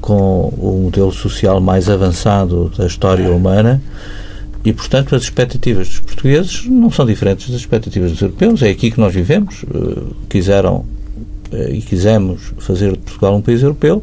com 0.00 0.48
o 0.56 0.82
modelo 0.84 1.12
social 1.12 1.60
mais 1.60 1.90
avançado 1.90 2.70
da 2.76 2.86
história 2.86 3.30
humana 3.30 3.82
e, 4.66 4.72
portanto, 4.72 5.14
as 5.14 5.22
expectativas 5.22 5.86
dos 5.86 6.00
portugueses 6.00 6.66
não 6.66 6.90
são 6.90 7.06
diferentes 7.06 7.48
das 7.48 7.60
expectativas 7.60 8.10
dos 8.10 8.20
europeus. 8.20 8.60
É 8.62 8.68
aqui 8.68 8.90
que 8.90 8.98
nós 8.98 9.14
vivemos. 9.14 9.62
Uh, 9.62 10.12
quiseram 10.28 10.84
uh, 11.52 11.70
e 11.70 11.80
quisemos 11.80 12.52
fazer 12.58 12.90
de 12.90 12.98
Portugal 12.98 13.36
um 13.36 13.40
país 13.40 13.62
europeu 13.62 14.02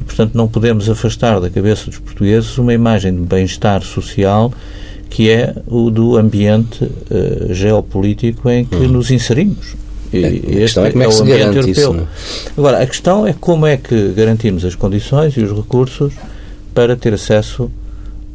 e, 0.00 0.04
portanto, 0.04 0.36
não 0.36 0.46
podemos 0.46 0.88
afastar 0.88 1.40
da 1.40 1.50
cabeça 1.50 1.86
dos 1.86 1.98
portugueses 1.98 2.56
uma 2.58 2.72
imagem 2.72 3.12
de 3.12 3.22
bem-estar 3.22 3.82
social 3.82 4.54
que 5.10 5.28
é 5.30 5.52
o 5.66 5.90
do 5.90 6.16
ambiente 6.16 6.84
uh, 6.84 7.52
geopolítico 7.52 8.48
em 8.48 8.64
que 8.64 8.76
uhum. 8.76 8.88
nos 8.88 9.10
inserimos. 9.10 9.74
E 10.12 10.24
é, 10.24 10.62
este 10.62 10.78
é, 10.78 10.92
como 10.92 11.02
é, 11.02 11.08
que 11.08 11.12
é 11.12 11.16
o 11.16 11.22
ambiente 11.22 11.56
europeu. 11.56 11.72
Isso, 11.72 11.96
é? 11.96 12.52
Agora, 12.56 12.82
a 12.84 12.86
questão 12.86 13.26
é 13.26 13.32
como 13.32 13.66
é 13.66 13.76
que 13.76 14.12
garantimos 14.12 14.64
as 14.64 14.76
condições 14.76 15.36
e 15.36 15.40
os 15.40 15.50
recursos 15.50 16.14
para 16.72 16.94
ter 16.94 17.14
acesso 17.14 17.68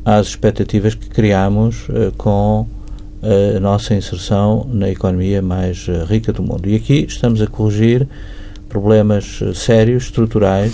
às 0.06 0.28
expectativas 0.28 0.96
que 0.96 1.10
criamos 1.10 1.88
uh, 1.90 2.12
com 2.18 2.68
a 3.56 3.60
nossa 3.60 3.96
inserção 3.96 4.68
na 4.70 4.90
economia 4.90 5.42
mais 5.42 5.88
uh, 5.88 6.04
rica 6.04 6.34
do 6.34 6.44
mundo. 6.44 6.68
E 6.68 6.76
aqui 6.76 7.06
estamos 7.08 7.42
a 7.42 7.48
corrigir 7.48 8.06
problemas 8.68 9.40
sérios, 9.56 10.06
estruturais, 10.06 10.74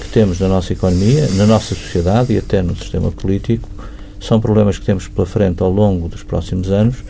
que 0.00 0.08
temos 0.08 0.40
na 0.40 0.48
nossa 0.48 0.72
economia, 0.72 1.28
na 1.36 1.46
nossa 1.46 1.74
sociedade 1.74 2.32
e 2.32 2.38
até 2.38 2.62
no 2.62 2.74
sistema 2.76 3.12
político. 3.12 3.68
São 4.18 4.40
problemas 4.40 4.78
que 4.78 4.86
temos 4.86 5.06
pela 5.06 5.26
frente 5.26 5.62
ao 5.62 5.70
longo 5.70 6.08
dos 6.08 6.22
próximos 6.22 6.70
anos 6.70 7.04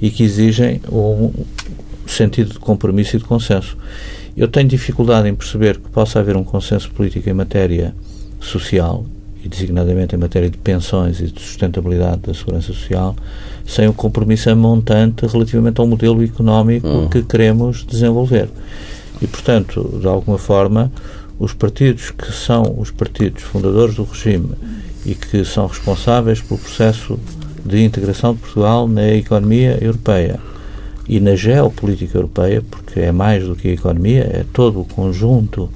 e 0.00 0.10
que 0.10 0.24
exigem 0.24 0.80
um 0.90 1.30
sentido 2.06 2.52
de 2.52 2.58
compromisso 2.58 3.16
e 3.16 3.18
de 3.18 3.24
consenso. 3.24 3.76
Eu 4.36 4.48
tenho 4.48 4.68
dificuldade 4.68 5.28
em 5.28 5.34
perceber 5.34 5.78
que 5.78 5.88
possa 5.90 6.18
haver 6.18 6.36
um 6.36 6.42
consenso 6.42 6.90
político 6.90 7.28
em 7.28 7.32
matéria 7.32 7.94
social 8.40 9.04
e 9.44 9.48
designadamente 9.48 10.14
em 10.14 10.18
matéria 10.18 10.48
de 10.48 10.56
pensões 10.56 11.20
e 11.20 11.26
de 11.26 11.40
sustentabilidade 11.40 12.22
da 12.22 12.34
segurança 12.34 12.68
social, 12.68 13.14
sem 13.66 13.86
o 13.86 13.90
um 13.90 13.94
compromisso 13.94 14.54
montante 14.56 15.26
relativamente 15.26 15.80
ao 15.80 15.86
modelo 15.86 16.22
económico 16.22 16.86
uhum. 16.86 17.08
que 17.08 17.22
queremos 17.22 17.84
desenvolver. 17.84 18.48
E, 19.20 19.26
portanto, 19.26 19.98
de 20.00 20.06
alguma 20.06 20.38
forma, 20.38 20.90
os 21.38 21.52
partidos 21.52 22.10
que 22.10 22.32
são 22.32 22.74
os 22.78 22.90
partidos 22.90 23.42
fundadores 23.42 23.96
do 23.96 24.04
regime 24.04 24.50
e 25.04 25.14
que 25.14 25.44
são 25.44 25.66
responsáveis 25.66 26.40
pelo 26.40 26.58
processo 26.58 27.18
de 27.64 27.82
integração 27.82 28.34
de 28.34 28.40
Portugal 28.40 28.88
na 28.88 29.08
economia 29.12 29.78
europeia 29.80 30.40
e 31.06 31.20
na 31.20 31.36
geopolítica 31.36 32.16
europeia, 32.16 32.62
porque 32.62 33.00
é 33.00 33.12
mais 33.12 33.44
do 33.44 33.54
que 33.54 33.68
a 33.68 33.72
economia, 33.72 34.22
é 34.22 34.44
todo 34.52 34.80
o 34.80 34.84
conjunto 34.84 35.70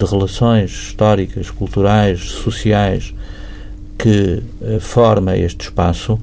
de 0.00 0.10
relações 0.10 0.70
históricas, 0.70 1.50
culturais, 1.50 2.20
sociais 2.20 3.14
que 3.98 4.42
uh, 4.62 4.80
forma 4.80 5.36
este 5.36 5.64
espaço, 5.64 6.18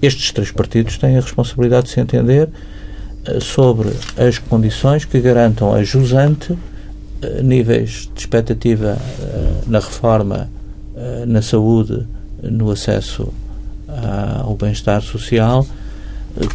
estes 0.00 0.32
três 0.32 0.50
partidos 0.50 0.98
têm 0.98 1.16
a 1.16 1.20
responsabilidade 1.20 1.86
de 1.86 1.92
se 1.92 2.00
entender 2.00 2.48
uh, 2.48 3.40
sobre 3.40 3.90
as 4.16 4.38
condições 4.38 5.04
que 5.04 5.20
garantam 5.20 5.72
a 5.72 5.84
jusante 5.84 6.52
uh, 6.52 6.58
níveis 7.42 8.10
de 8.12 8.20
expectativa 8.20 8.98
na 9.66 9.78
reforma, 9.78 10.50
na 11.26 11.40
saúde, 11.40 12.06
no 12.42 12.70
acesso 12.70 13.32
ao 14.44 14.54
bem-estar 14.56 15.00
social, 15.00 15.66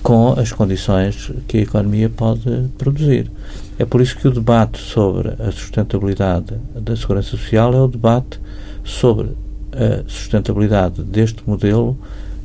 com 0.03 0.33
as 0.37 0.51
condições 0.51 1.31
que 1.47 1.57
a 1.57 1.61
economia 1.61 2.09
pode 2.09 2.67
produzir. 2.77 3.31
É 3.79 3.85
por 3.85 4.01
isso 4.01 4.17
que 4.17 4.27
o 4.27 4.31
debate 4.31 4.79
sobre 4.79 5.29
a 5.39 5.51
sustentabilidade 5.51 6.55
da 6.75 6.95
segurança 6.95 7.31
social 7.31 7.73
é 7.73 7.81
o 7.81 7.87
debate 7.87 8.39
sobre 8.83 9.31
a 9.71 10.03
sustentabilidade 10.07 11.03
deste 11.03 11.43
modelo 11.47 11.97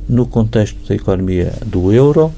no 0.07 0.27
contexto 0.27 0.77
da 0.87 0.93
economia 0.93 1.53
do 1.65 1.91
euro 1.91 2.31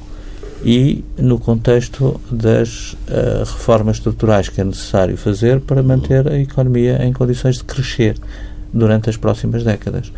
e 0.63 1.03
no 1.17 1.37
contexto 1.37 2.19
das 2.31 2.93
uh, 2.93 3.43
reformas 3.43 3.97
estruturais 3.97 4.47
que 4.47 4.61
é 4.61 4.63
necessário 4.63 5.17
fazer 5.17 5.59
para 5.59 5.83
manter 5.83 6.27
a 6.27 6.39
economia 6.39 7.05
em 7.05 7.11
condições 7.11 7.57
de 7.57 7.63
crescer 7.65 8.15
durante 8.73 9.09
as 9.09 9.17
próximas 9.17 9.63
décadas. 9.63 10.11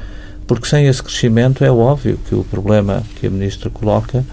Porque 0.46 0.68
sem 0.68 0.88
esse 0.88 1.02
crescimento 1.02 1.63
é 1.63 1.72
óbvio 1.72 2.20
que 2.30 2.36
o 2.36 2.44
problema 2.44 3.04
que 3.16 3.28
a 3.28 3.30
Ministra 3.30 3.70
coloca 3.70 4.24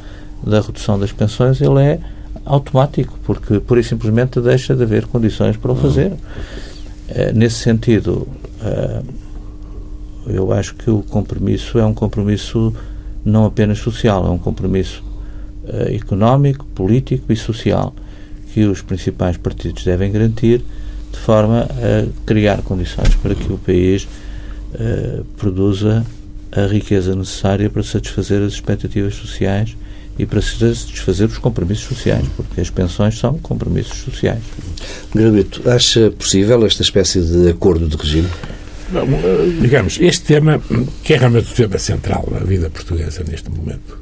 da 0.43 0.61
redução 0.61 0.99
das 0.99 1.11
pensões 1.11 1.61
ele 1.61 1.81
é 1.81 2.01
automático, 2.45 3.19
porque 3.25 3.59
pura 3.61 3.81
e 3.81 3.85
simplesmente 3.85 4.41
deixa 4.41 4.75
de 4.75 4.83
haver 4.83 5.07
condições 5.07 5.57
para 5.57 5.73
o 5.73 5.75
fazer. 5.75 6.13
Uh, 6.13 7.33
nesse 7.35 7.57
sentido, 7.57 8.29
uh, 8.61 9.05
eu 10.27 10.53
acho 10.53 10.75
que 10.75 10.91
o 10.91 11.03
compromisso 11.03 11.79
é 11.79 11.85
um 11.85 11.95
compromisso 11.95 12.75
não 13.25 13.45
apenas 13.45 13.79
social, 13.79 14.27
é 14.27 14.31
um 14.31 14.39
compromisso 14.39 15.03
uh, 15.65 15.95
económico, 15.95 16.65
político 16.67 17.33
e 17.33 17.37
social 17.37 17.95
que 18.53 18.65
os 18.65 18.83
principais 18.83 19.37
partidos 19.37 19.85
devem 19.85 20.13
garantir 20.13 20.63
de 21.11 21.19
forma 21.19 21.63
a 21.63 22.25
criar 22.27 22.63
condições 22.63 23.15
para 23.17 23.35
que 23.35 23.53
o 23.53 23.59
país 23.59 24.07
produza 25.37 26.05
a 26.51 26.67
riqueza 26.67 27.15
necessária 27.15 27.71
para 27.71 27.83
satisfazer 27.83 28.43
as 28.43 28.53
expectativas 28.53 29.15
sociais 29.15 29.77
e 30.19 30.25
para 30.25 30.41
satisfazer 30.41 31.29
os 31.29 31.39
compromissos 31.39 31.85
sociais, 31.85 32.25
porque 32.37 32.61
as 32.61 32.71
pensões 32.71 33.19
são 33.19 33.39
compromissos 33.39 33.99
sociais. 33.99 34.43
Gratuito, 35.15 35.69
acha 35.69 36.11
possível 36.13 36.65
esta 36.65 36.83
espécie 36.83 37.21
de 37.21 37.51
acordo 37.51 37.89
de 37.89 37.97
regime? 37.97 38.29
Bom, 38.91 39.07
digamos, 39.61 39.99
este 40.01 40.25
tema, 40.25 40.63
que 41.03 41.15
é 41.15 41.17
realmente 41.17 41.51
o 41.51 41.55
tema 41.55 41.79
central 41.79 42.29
da 42.31 42.45
vida 42.45 42.71
portuguesa 42.71 43.25
neste 43.29 43.51
momento, 43.51 43.99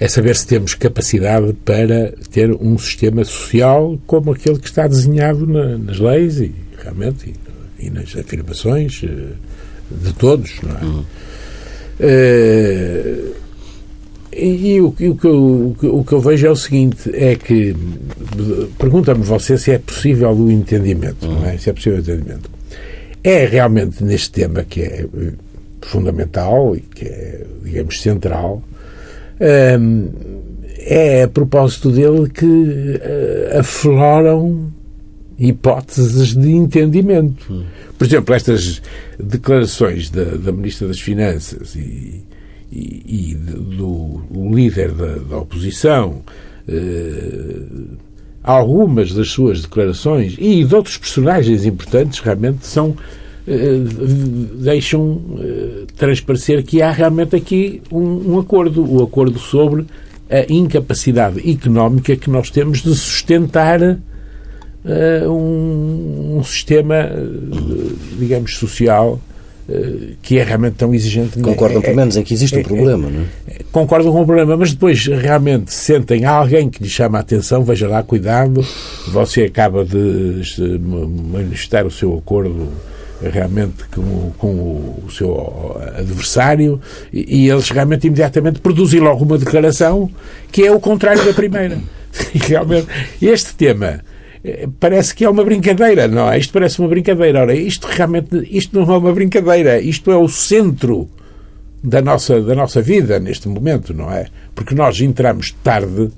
é 0.00 0.08
saber 0.08 0.34
se 0.36 0.46
temos 0.46 0.74
capacidade 0.74 1.52
para 1.64 2.12
ter 2.30 2.52
um 2.52 2.78
sistema 2.78 3.24
social 3.24 3.98
como 4.06 4.32
aquele 4.32 4.58
que 4.58 4.68
está 4.68 4.86
desenhado 4.86 5.46
na, 5.46 5.76
nas 5.76 5.98
leis 5.98 6.40
e 6.40 6.54
realmente 6.82 7.34
e, 7.78 7.86
e, 7.86 7.90
nas 7.90 8.16
afirmações 8.16 9.02
eh, 9.04 9.32
de 9.90 10.12
todos, 10.14 10.52
não 10.62 10.78
é? 10.78 10.84
Uhum. 10.84 11.04
Uh, 12.00 13.34
e, 14.32 14.80
o, 14.80 14.88
o, 14.88 14.92
que 14.92 15.04
eu, 15.04 15.76
o 15.82 16.04
que 16.04 16.12
eu 16.12 16.20
vejo 16.20 16.46
é 16.46 16.50
o 16.50 16.56
seguinte: 16.56 17.10
é 17.14 17.34
que 17.34 17.74
pergunta-me 18.78 19.24
você 19.24 19.56
se 19.56 19.72
é 19.72 19.78
possível 19.78 20.30
o 20.30 20.50
entendimento, 20.50 21.26
uhum. 21.26 21.40
não 21.40 21.46
é? 21.46 21.56
Se 21.58 21.70
é 21.70 21.72
possível 21.72 21.98
o 21.98 22.02
entendimento 22.02 22.58
é 23.22 23.44
realmente 23.44 24.02
neste 24.02 24.30
tema 24.30 24.64
que 24.64 24.82
é 24.82 25.06
fundamental 25.82 26.76
e 26.76 26.80
que 26.80 27.04
é, 27.04 27.44
digamos, 27.62 28.00
central, 28.00 28.62
um, 29.80 30.08
é 30.78 31.24
a 31.24 31.28
propósito 31.28 31.90
dele 31.90 32.28
que 32.30 32.46
uh, 32.46 33.58
afloram 33.58 34.72
hipóteses 35.38 36.34
de 36.34 36.50
entendimento. 36.50 37.52
Hum. 37.52 37.64
Por 37.96 38.06
exemplo, 38.06 38.34
estas 38.34 38.80
declarações 39.18 40.10
da, 40.10 40.24
da 40.24 40.52
Ministra 40.52 40.88
das 40.88 41.00
Finanças 41.00 41.74
e, 41.74 42.22
e, 42.70 43.34
do, 43.34 44.22
do 44.30 44.54
líder 44.54 44.92
da, 44.92 45.16
da 45.16 45.38
oposição. 45.38 46.22
Uh, 46.68 47.96
algumas 48.42 49.12
das 49.12 49.30
suas 49.30 49.62
declarações 49.62 50.36
e 50.38 50.64
de 50.64 50.74
outros 50.74 50.96
personagens 50.96 51.66
importantes 51.66 52.20
realmente 52.20 52.66
são 52.66 52.96
eh, 53.50 53.80
deixam 54.60 55.22
eh, 55.38 55.86
transparecer 55.96 56.62
que 56.62 56.82
há 56.82 56.90
realmente 56.90 57.34
aqui 57.34 57.80
um, 57.90 58.34
um, 58.34 58.38
acordo, 58.38 58.84
o 58.84 59.00
um 59.00 59.04
acordo 59.04 59.38
sobre 59.38 59.86
a 60.28 60.52
incapacidade 60.52 61.50
económica 61.50 62.14
que 62.14 62.28
nós 62.28 62.50
temos 62.50 62.82
de 62.82 62.94
sustentar 62.94 63.80
uh, 63.82 63.98
um, 65.30 66.36
um, 66.36 66.44
sistema, 66.44 67.10
digamos, 68.18 68.54
social 68.56 69.18
eh, 69.18 69.37
que 70.22 70.38
é 70.38 70.44
realmente 70.44 70.74
tão 70.74 70.94
exigente. 70.94 71.38
Concordam, 71.40 71.82
pelo 71.82 71.96
menos, 71.96 72.16
em 72.16 72.22
que 72.22 72.32
existe 72.32 72.56
um 72.56 72.60
é, 72.60 72.62
problema, 72.62 73.10
não 73.10 73.20
é? 73.20 73.24
Concordam 73.70 74.12
com 74.12 74.22
o 74.22 74.26
problema, 74.26 74.56
mas 74.56 74.72
depois 74.72 75.04
realmente 75.06 75.72
sentem 75.72 76.24
alguém 76.24 76.70
que 76.70 76.82
lhe 76.82 76.88
chama 76.88 77.18
a 77.18 77.20
atenção, 77.20 77.62
veja 77.62 77.86
lá, 77.86 78.02
cuidado, 78.02 78.64
você 79.08 79.42
acaba 79.42 79.84
de 79.84 80.42
manifestar 81.32 81.86
o 81.86 81.90
seu 81.90 82.16
acordo 82.16 82.68
realmente 83.20 83.84
com, 83.94 84.30
com 84.38 84.48
o 85.04 85.10
seu 85.10 85.76
adversário 85.96 86.80
e, 87.12 87.42
e, 87.42 87.50
eles 87.50 87.68
realmente 87.68 88.06
imediatamente 88.06 88.60
produzem 88.60 89.00
logo 89.00 89.24
uma 89.24 89.36
declaração 89.36 90.08
que 90.52 90.64
é 90.64 90.70
o 90.70 90.78
contrário 90.78 91.24
da 91.24 91.32
primeira. 91.32 91.78
realmente, 92.46 92.86
este 93.20 93.54
tema 93.54 93.86
eh, 93.86 94.00
parece 94.78 95.14
que 95.14 95.24
é 95.24 95.30
uma 95.30 95.44
brincadeira, 95.44 96.06
não 96.08 96.30
é? 96.30 96.38
Isto 96.38 96.52
parece 96.52 96.78
uma 96.78 96.88
brincadeira. 96.88 97.40
Ora, 97.40 97.54
isto 97.54 97.86
realmente 97.86 98.46
isto 98.50 98.78
não 98.78 98.94
é 98.94 98.98
uma 98.98 99.12
brincadeira. 99.12 99.80
Isto 99.80 100.10
é 100.10 100.16
o 100.16 100.28
centro 100.28 101.08
da 101.82 102.02
nossa, 102.02 102.40
da 102.40 102.54
nossa 102.54 102.82
vida 102.82 103.18
neste 103.18 103.48
momento, 103.48 103.94
não 103.94 104.10
é? 104.12 104.26
Porque 104.54 104.74
nós 104.74 105.00
entramos 105.00 105.52
tarde, 105.62 106.10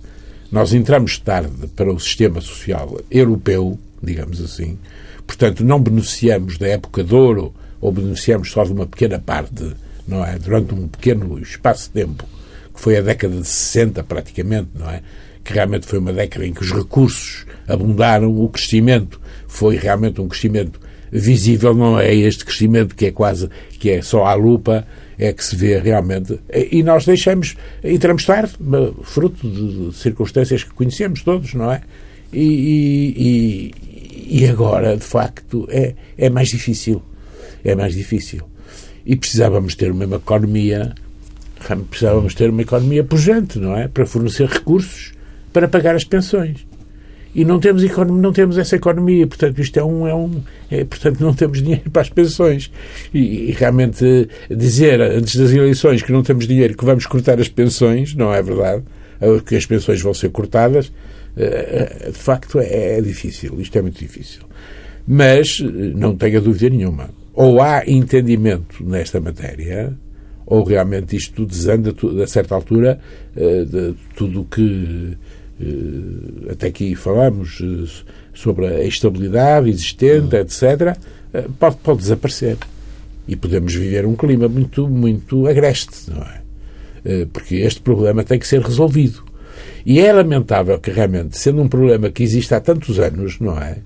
nós 0.51 0.73
entramos 0.73 1.19
tarde 1.19 1.67
para 1.77 1.93
o 1.93 1.99
sistema 1.99 2.41
social 2.41 2.99
europeu, 3.11 3.79
digamos 4.03 4.41
assim. 4.41 4.79
Portanto, 5.27 5.65
não 5.65 5.81
beneficiamos 5.81 6.59
da 6.59 6.69
época 6.69 7.05
de 7.05 7.15
ouro 7.15 7.55
ou 7.81 7.93
beneficiamos 7.93 8.51
só 8.51 8.65
de 8.65 8.73
uma 8.73 8.87
pequena 8.87 9.19
parte, 9.19 9.73
não 10.07 10.25
é? 10.25 10.39
Durante 10.39 10.75
um 10.75 10.89
pequeno 10.89 11.39
espaço 11.39 11.85
de 11.85 12.05
tempo, 12.05 12.25
que 12.75 12.81
foi 12.81 12.97
a 12.97 13.01
década 13.01 13.37
de 13.37 13.47
60 13.47 14.03
praticamente, 14.05 14.69
não 14.75 14.91
é? 14.91 15.03
Que 15.45 15.53
realmente 15.53 15.87
foi 15.87 15.99
uma 15.99 16.13
década 16.13 16.47
em 16.47 16.53
que 16.53 16.63
os 16.63 16.73
recursos 16.73 17.47
abundaram, 17.67 18.35
o 18.37 18.49
crescimento 18.49 19.21
foi 19.47 19.77
realmente 19.77 20.21
um 20.21 20.29
crescimento 20.29 20.81
visível, 21.11 21.75
não 21.75 21.99
é 21.99 22.15
este 22.15 22.45
crescimento 22.45 22.95
que 22.95 23.07
é 23.07 23.11
quase, 23.11 23.49
que 23.79 23.91
é 23.91 24.03
só 24.03 24.25
à 24.25 24.35
lupa, 24.35 24.87
é 25.19 25.33
que 25.33 25.45
se 25.45 25.57
vê 25.57 25.79
realmente. 25.79 26.41
E 26.71 26.83
nós 26.83 27.05
deixamos, 27.05 27.57
entramos 27.83 28.25
tarde, 28.25 28.55
fruto 29.03 29.49
de 29.49 29.97
circunstâncias 29.97 30.65
que 30.65 30.71
conhecemos 30.71 31.23
todos, 31.23 31.53
não 31.55 31.71
é? 31.71 31.83
E, 32.33 33.15
e, 33.17 34.41
e 34.41 34.47
agora, 34.47 34.97
de 34.97 35.05
facto, 35.05 35.67
é, 35.71 35.95
é 36.17 36.31
mais 36.31 36.49
difícil. 36.49 37.03
É 37.65 37.75
mais 37.75 37.95
difícil. 37.95 38.43
E 39.05 39.17
precisávamos 39.17 39.75
ter 39.75 39.91
uma 39.91 40.05
economia, 40.17 40.95
precisávamos 41.91 42.35
ter 42.35 42.49
uma 42.49 42.63
economia 42.63 43.03
pujante, 43.03 43.59
não 43.59 43.77
é? 43.77 43.89
Para 43.89 44.07
fornecer 44.07 44.47
recursos 44.47 45.13
para 45.53 45.69
pagar 45.69 45.95
as 45.95 46.05
pensões. 46.05 46.67
E 47.33 47.45
não 47.45 47.61
temos, 47.61 47.85
economia, 47.85 48.23
não 48.23 48.33
temos 48.33 48.59
essa 48.59 48.75
economia, 48.75 49.25
portanto, 49.27 49.61
isto 49.61 49.79
é 49.79 49.85
um. 49.85 50.07
É 50.07 50.15
um 50.15 50.43
é, 50.69 50.85
portanto, 50.85 51.21
não 51.21 51.33
temos 51.33 51.63
dinheiro 51.63 51.89
para 51.91 52.03
as 52.03 52.09
pensões. 52.09 52.71
E, 53.15 53.51
e, 53.51 53.53
realmente 53.53 54.29
dizer 54.51 55.01
antes 55.01 55.37
das 55.37 55.53
eleições 55.53 56.03
que 56.03 56.11
não 56.11 56.23
temos 56.23 56.47
dinheiro, 56.47 56.77
que 56.77 56.85
vamos 56.85 57.07
cortar 57.07 57.39
as 57.41 57.49
pensões, 57.49 58.15
não 58.15 58.35
é 58.35 58.43
verdade, 58.43 58.83
que 59.47 59.55
as 59.55 59.65
pensões 59.65 60.01
vão 60.01 60.13
ser 60.13 60.31
cortadas, 60.31 60.93
eh, 61.37 61.99
eh, 62.07 62.11
de 62.11 62.19
facto 62.19 62.59
é, 62.59 62.99
é 62.99 63.01
difícil. 63.01 63.61
Isto 63.61 63.79
é 63.79 63.83
muito 63.83 63.99
difícil. 63.99 64.43
Mas 65.07 65.61
não 65.61 66.17
tenha 66.17 66.41
dúvida 66.41 66.69
nenhuma. 66.69 67.11
Ou 67.33 67.63
há 67.63 67.85
entendimento 67.87 68.85
nesta 68.85 69.21
matéria, 69.21 69.97
ou 70.51 70.65
realmente 70.65 71.17
isto 71.17 71.47
desanda 71.47 71.95
a 72.23 72.27
certa 72.27 72.57
altura 72.57 72.99
eh, 73.37 73.65
de 73.65 73.95
tudo 74.17 74.41
o 74.41 74.45
que 74.45 75.13
eh, 75.13 75.17
até 76.51 76.69
aqui 76.69 76.95
falamos 76.95 77.61
eh, 77.63 78.05
sobre 78.35 78.67
a 78.67 78.85
estabilidade 78.85 79.69
existente, 79.69 80.35
uhum. 80.35 80.41
etc., 80.41 80.97
eh, 81.33 81.45
pode, 81.59 81.77
pode 81.77 81.99
desaparecer. 82.01 82.57
E 83.29 83.37
podemos 83.37 83.75
viver 83.75 84.07
um 84.07 84.17
clima 84.17 84.49
muito, 84.49 84.89
muito 84.89 85.47
agreste, 85.47 86.11
não 86.11 86.23
é? 86.23 86.41
Porque 87.33 87.57
este 87.57 87.81
problema 87.81 88.25
tem 88.25 88.39
que 88.39 88.47
ser 88.47 88.61
resolvido. 88.61 89.23
E 89.87 90.01
é 90.01 90.13
lamentável 90.13 90.79
que 90.79 90.91
realmente, 90.91 91.39
sendo 91.39 91.63
um 91.63 91.69
problema 91.69 92.11
que 92.11 92.23
existe 92.25 92.53
há 92.55 92.61
tantos 92.61 92.99
anos, 92.99 93.39
não 93.39 93.57
é? 93.57 93.79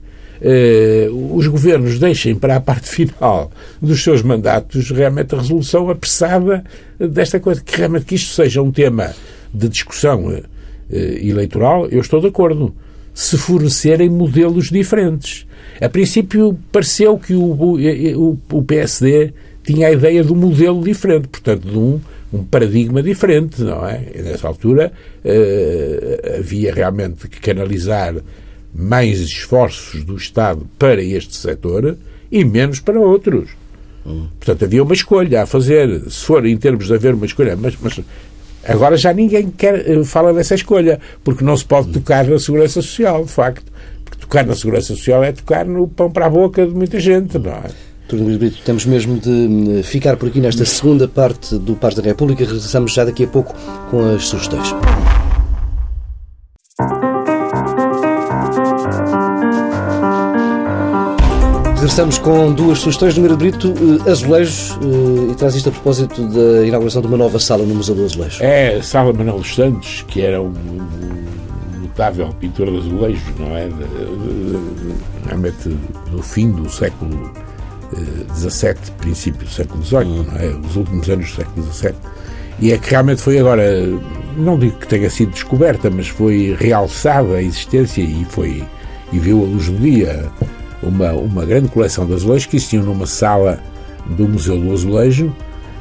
os 1.32 1.46
governos 1.46 1.98
deixem 1.98 2.34
para 2.34 2.56
a 2.56 2.60
parte 2.60 2.88
final 2.90 3.52
dos 3.80 4.02
seus 4.02 4.22
mandatos 4.22 4.90
realmente 4.90 5.34
a 5.34 5.38
resolução 5.38 5.90
apressada 5.90 6.64
desta 6.98 7.38
coisa, 7.38 7.60
que 7.60 7.76
realmente 7.76 8.06
que 8.06 8.14
isto 8.14 8.32
seja 8.32 8.62
um 8.62 8.72
tema 8.72 9.14
de 9.52 9.68
discussão 9.68 10.32
eh, 10.32 10.42
eleitoral, 10.96 11.86
eu 11.88 12.00
estou 12.00 12.20
de 12.20 12.28
acordo. 12.28 12.74
Se 13.12 13.38
fornecerem 13.38 14.08
modelos 14.08 14.70
diferentes. 14.70 15.46
A 15.80 15.88
princípio, 15.88 16.58
pareceu 16.72 17.16
que 17.16 17.34
o, 17.34 17.44
o, 17.44 18.38
o 18.52 18.62
PSD 18.64 19.32
tinha 19.62 19.88
a 19.88 19.92
ideia 19.92 20.22
de 20.22 20.32
um 20.32 20.36
modelo 20.36 20.82
diferente, 20.82 21.28
portanto, 21.28 21.68
de 21.68 21.78
um, 21.78 22.00
um 22.32 22.44
paradigma 22.44 23.02
diferente, 23.02 23.62
não 23.62 23.86
é? 23.86 24.02
E 24.14 24.22
nessa 24.22 24.46
altura 24.46 24.92
uh, 25.24 26.38
havia 26.38 26.74
realmente 26.74 27.28
que 27.28 27.40
canalizar 27.40 28.14
mais 28.74 29.20
esforços 29.20 30.04
do 30.04 30.16
Estado 30.16 30.66
para 30.78 31.02
este 31.02 31.36
setor 31.36 31.96
e 32.30 32.44
menos 32.44 32.80
para 32.80 33.00
outros. 33.00 33.50
Hum. 34.04 34.26
Portanto, 34.38 34.64
havia 34.64 34.82
uma 34.82 34.92
escolha 34.92 35.42
a 35.42 35.46
fazer. 35.46 36.10
Se 36.10 36.24
for 36.24 36.44
em 36.44 36.56
termos 36.56 36.86
de 36.88 36.94
haver 36.94 37.14
uma 37.14 37.26
escolha, 37.26 37.56
mas, 37.56 37.76
mas 37.80 38.00
agora 38.66 38.96
já 38.96 39.12
ninguém 39.12 39.50
quer, 39.50 39.88
eh, 39.90 40.04
fala 40.04 40.32
dessa 40.32 40.54
escolha, 40.54 41.00
porque 41.22 41.44
não 41.44 41.56
se 41.56 41.64
pode 41.64 41.88
tocar 41.88 42.26
na 42.26 42.38
segurança 42.38 42.82
social, 42.82 43.24
de 43.24 43.30
facto. 43.30 43.72
Porque 44.04 44.20
tocar 44.20 44.44
na 44.44 44.54
segurança 44.54 44.88
social 44.88 45.24
é 45.24 45.32
tocar 45.32 45.64
no 45.64 45.88
pão 45.88 46.10
para 46.10 46.26
a 46.26 46.30
boca 46.30 46.66
de 46.66 46.74
muita 46.74 47.00
gente, 47.00 47.38
não 47.38 47.52
é? 47.52 47.70
Brito, 48.38 48.58
temos 48.64 48.84
mesmo 48.84 49.18
de 49.18 49.82
ficar 49.82 50.16
por 50.16 50.28
aqui 50.28 50.38
nesta 50.38 50.64
segunda 50.64 51.08
parte 51.08 51.58
do 51.58 51.74
Parque 51.74 52.00
da 52.00 52.08
República. 52.08 52.44
Regressamos 52.44 52.92
já 52.92 53.04
daqui 53.04 53.24
a 53.24 53.26
pouco 53.26 53.54
com 53.90 54.14
as 54.14 54.26
sugestões. 54.26 54.74
Regressamos 61.84 62.16
com 62.16 62.50
duas 62.50 62.78
sugestões. 62.78 63.14
Número 63.14 63.36
Brito, 63.36 63.74
eh, 64.06 64.10
azulejos, 64.10 64.70
eh, 64.70 65.32
e 65.32 65.34
traz 65.34 65.54
isto 65.54 65.68
a 65.68 65.72
propósito 65.72 66.26
da 66.28 66.66
inauguração 66.66 67.02
de 67.02 67.08
uma 67.08 67.18
nova 67.18 67.38
sala 67.38 67.62
no 67.62 67.74
Museu 67.74 67.94
do 67.94 68.06
Azulejo. 68.06 68.42
É 68.42 68.76
a 68.76 68.82
Sala 68.82 69.12
Manuel 69.12 69.36
dos 69.36 69.54
Santos, 69.54 70.02
que 70.08 70.22
era 70.22 70.40
um 70.40 70.50
notável 71.82 72.34
pintor 72.40 72.70
de 72.70 72.78
azulejos, 72.78 73.22
não 73.38 73.54
é? 73.54 73.68
Realmente 75.26 75.76
no 76.10 76.22
fim 76.22 76.52
do 76.52 76.70
século 76.70 77.30
XVII, 78.34 78.70
eh, 78.70 78.76
princípio 78.96 79.46
do 79.46 79.50
século 79.50 79.84
XVIII, 79.84 80.26
não 80.26 80.36
é? 80.40 80.66
Os 80.66 80.76
últimos 80.76 81.06
anos 81.10 81.30
do 81.32 81.36
século 81.36 81.70
XVII. 81.70 81.94
E 82.60 82.72
é 82.72 82.78
que 82.78 82.92
realmente 82.92 83.20
foi 83.20 83.38
agora, 83.38 83.62
não 84.38 84.58
digo 84.58 84.78
que 84.78 84.88
tenha 84.88 85.10
sido 85.10 85.32
descoberta, 85.32 85.90
mas 85.90 86.08
foi 86.08 86.56
realçada 86.58 87.34
a 87.34 87.42
existência 87.42 88.00
e 88.00 88.24
foi 88.24 88.64
e 89.12 89.18
viu 89.18 89.42
a 89.42 89.46
luz 89.46 89.68
do 89.68 89.76
dia 89.76 90.30
uma, 90.86 91.12
uma 91.12 91.44
grande 91.44 91.68
coleção 91.68 92.06
de 92.06 92.14
azulejos 92.14 92.46
que 92.46 92.56
existiam 92.56 92.84
numa 92.84 93.06
sala 93.06 93.58
do 94.06 94.28
Museu 94.28 94.58
do 94.58 94.72
Azulejo 94.72 95.34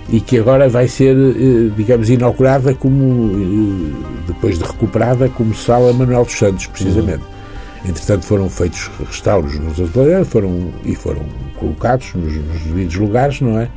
e 0.09 0.19
que 0.19 0.37
agora 0.37 0.67
vai 0.67 0.87
ser, 0.87 1.15
eh, 1.15 1.71
digamos, 1.75 2.09
inaugurada 2.09 2.73
como, 2.73 3.31
eh, 3.33 4.23
depois 4.27 4.57
de 4.57 4.65
recuperada, 4.65 5.29
como 5.29 5.53
Sala 5.55 5.93
Manuel 5.93 6.25
dos 6.25 6.37
Santos, 6.37 6.67
precisamente. 6.67 7.23
Uhum. 7.23 7.89
Entretanto, 7.89 8.25
foram 8.25 8.49
feitos 8.49 8.89
restauros 9.05 9.57
nos 9.59 9.79
azulejos 9.79 10.27
foram, 10.27 10.71
e 10.85 10.95
foram 10.95 11.23
colocados 11.57 12.13
nos, 12.13 12.33
nos 12.33 12.61
devidos 12.61 12.95
lugares, 12.95 13.41
não 13.41 13.59
é? 13.59 13.69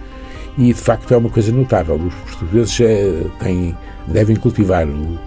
E, 0.59 0.72
de 0.72 0.81
facto, 0.81 1.12
é 1.12 1.16
uma 1.16 1.29
coisa 1.29 1.53
notável. 1.53 1.97
Os 1.97 2.14
portugueses 2.14 2.81
é, 2.81 3.22
têm, 3.41 3.77
devem 4.07 4.37
cultivar 4.37 4.87
o, 4.87 5.18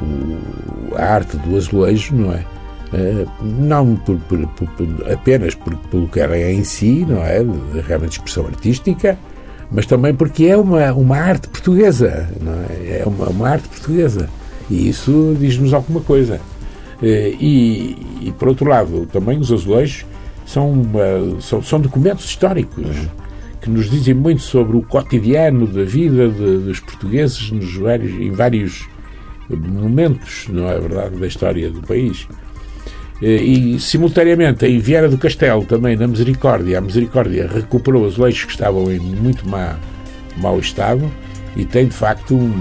o, 0.00 0.96
a 0.96 1.04
arte 1.04 1.36
do 1.36 1.56
azulejo, 1.56 2.14
não 2.14 2.32
é? 2.32 2.44
Eh, 2.92 3.24
não 3.40 3.94
por, 3.94 4.16
por, 4.18 4.46
por, 4.46 5.12
apenas 5.12 5.54
por, 5.54 5.76
pelo 5.76 6.08
que 6.08 6.18
ela 6.18 6.36
é 6.36 6.52
em 6.52 6.64
si, 6.64 7.06
não 7.08 7.22
é? 7.22 7.38
Realmente 7.86 8.12
expressão 8.12 8.46
artística, 8.46 9.16
mas 9.70 9.86
também 9.86 10.14
porque 10.14 10.46
é 10.46 10.56
uma, 10.56 10.92
uma 10.92 11.16
arte 11.16 11.48
portuguesa, 11.48 12.28
não 12.40 12.52
é? 12.52 13.00
É 13.00 13.04
uma, 13.06 13.28
uma 13.28 13.48
arte 13.48 13.68
portuguesa. 13.68 14.28
E 14.68 14.88
isso 14.88 15.36
diz-nos 15.38 15.72
alguma 15.72 16.00
coisa. 16.00 16.40
Eh, 17.02 17.34
e, 17.40 18.06
e, 18.22 18.32
por 18.32 18.48
outro 18.48 18.68
lado, 18.68 19.06
também 19.12 19.38
os 19.38 19.52
azulejos 19.52 20.04
são, 20.44 20.70
uma, 20.70 21.40
são, 21.40 21.62
são 21.62 21.80
documentos 21.80 22.24
históricos 22.24 23.08
que 23.60 23.70
nos 23.70 23.88
dizem 23.90 24.14
muito 24.14 24.42
sobre 24.42 24.76
o 24.76 24.82
cotidiano 24.82 25.66
da 25.66 25.84
vida 25.84 26.28
de, 26.28 26.58
dos 26.58 26.80
portugueses 26.80 27.50
nos 27.50 27.76
vários, 27.76 28.12
em 28.12 28.30
vários 28.30 28.88
momentos, 29.48 30.46
não 30.48 30.68
é 30.68 30.78
verdade, 30.78 31.16
da 31.16 31.26
história 31.26 31.70
do 31.70 31.82
país. 31.82 32.26
Eh, 33.22 33.42
e, 33.42 33.80
simultaneamente, 33.80 34.66
em 34.66 34.78
Vieira 34.78 35.08
do 35.08 35.18
Castelo, 35.18 35.64
também 35.64 35.96
na 35.96 36.06
Misericórdia, 36.06 36.78
a 36.78 36.80
Misericórdia 36.80 37.48
recuperou 37.52 38.04
os 38.04 38.16
leis 38.16 38.44
que 38.44 38.50
estavam 38.50 38.90
em 38.90 38.98
muito 38.98 39.48
má, 39.48 39.78
mau 40.36 40.58
estado 40.58 41.10
e 41.56 41.64
tem, 41.64 41.86
de 41.86 41.94
facto, 41.94 42.34
um, 42.34 42.52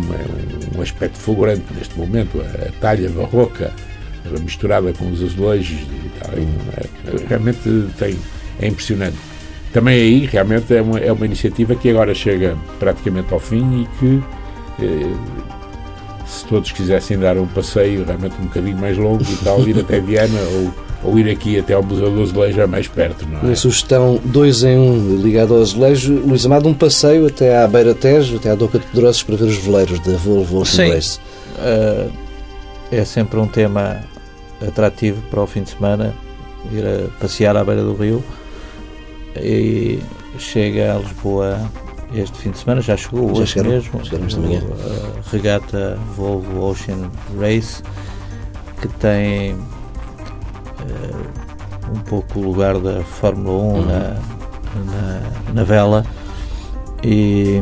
um 0.78 0.82
aspecto 0.82 1.18
fulgurante 1.18 1.64
neste 1.76 1.98
momento. 1.98 2.42
A, 2.42 2.68
a 2.68 2.72
talha 2.80 3.10
barroca 3.10 3.72
misturada 4.42 4.94
com 4.94 5.10
os 5.10 5.24
azulejos 5.24 5.80
tal, 6.20 6.34
é, 6.34 6.42
é, 6.42 7.28
realmente 7.28 7.88
tem, 7.98 8.18
é 8.62 8.68
impressionante. 8.68 9.18
Também 9.72 9.96
aí, 9.96 10.26
realmente, 10.26 10.76
é 10.76 10.82
uma, 10.82 11.00
é 11.00 11.12
uma 11.12 11.26
iniciativa 11.26 11.76
que 11.76 11.90
agora 11.90 12.14
chega 12.14 12.58
praticamente 12.80 13.32
ao 13.34 13.40
fim 13.40 13.84
e 13.84 14.00
que 14.00 14.24
eh, 14.84 15.59
se 16.30 16.46
todos 16.46 16.72
quisessem 16.72 17.18
dar 17.18 17.38
um 17.38 17.48
passeio 17.48 18.06
realmente 18.06 18.36
um 18.40 18.46
bocadinho 18.46 18.78
mais 18.78 18.98
longo 18.98 19.24
e 19.24 19.36
tal, 19.44 19.68
ir 19.68 19.80
até 19.80 20.00
Viana 20.00 20.40
ou, 20.54 21.12
ou 21.12 21.20
ir 21.20 21.30
aqui 21.30 21.58
até 21.58 21.74
ao 21.74 21.82
Museu 21.82 22.12
do 22.12 22.22
Azulejo 22.22 22.62
é 22.62 22.68
mais 22.68 22.88
perto, 22.88 23.28
não 23.28 23.40
é? 23.40 23.44
Uma 23.44 23.56
sugestão 23.56 24.20
2 24.24 24.64
em 24.64 24.78
1 24.78 24.82
um, 24.82 25.16
ligado 25.18 25.56
ao 25.56 25.62
azulejo. 25.62 26.14
Luís 26.14 26.46
Amado, 26.46 26.70
um 26.70 26.74
passeio 26.74 27.28
até 27.28 27.58
à 27.58 27.68
Beira 27.68 27.96
Tejo, 27.96 28.38
até 28.38 28.52
à 28.52 28.56
Doca 28.56 28.78
de 28.78 28.86
Pedrosos 28.86 29.24
para 29.24 29.36
ver 29.36 29.46
os 29.46 29.58
veleiros 29.58 30.00
da 30.00 30.18
Volvo 30.18 30.66
Sim. 30.66 30.92
Uh, 30.92 32.12
é 32.92 33.04
sempre 33.06 33.40
um 33.40 33.48
tema 33.48 34.04
atrativo 34.66 35.22
para 35.30 35.42
o 35.42 35.48
fim 35.48 35.64
de 35.64 35.72
semana 35.72 36.14
ir 36.72 36.84
a 36.86 37.20
passear 37.20 37.56
à 37.56 37.64
beira 37.64 37.82
do 37.82 37.94
rio 37.94 38.24
e 39.36 40.00
chega 40.38 40.96
a 40.96 41.00
Lisboa 41.00 41.60
este 42.14 42.38
fim 42.38 42.52
de 42.52 42.58
semana, 42.58 42.82
já 42.82 42.98
chegou 42.98 43.28
já 43.36 43.42
hoje 43.42 43.54
chegaram, 43.54 43.72
mesmo, 43.72 44.00
a 44.02 45.30
regata 45.32 46.00
Volvo 46.16 46.62
Ocean 46.62 47.10
Race, 47.40 47.84
que 48.82 48.88
tem 48.88 49.54
uh, 49.54 49.60
um 51.94 52.00
pouco 52.00 52.40
o 52.40 52.44
lugar 52.44 52.80
da 52.80 53.04
Fórmula 53.04 53.58
1 53.58 53.62
uhum. 53.62 53.86
na, 53.86 54.00
na, 54.86 55.54
na, 55.54 55.64
vela 55.64 56.06
e, 57.04 57.62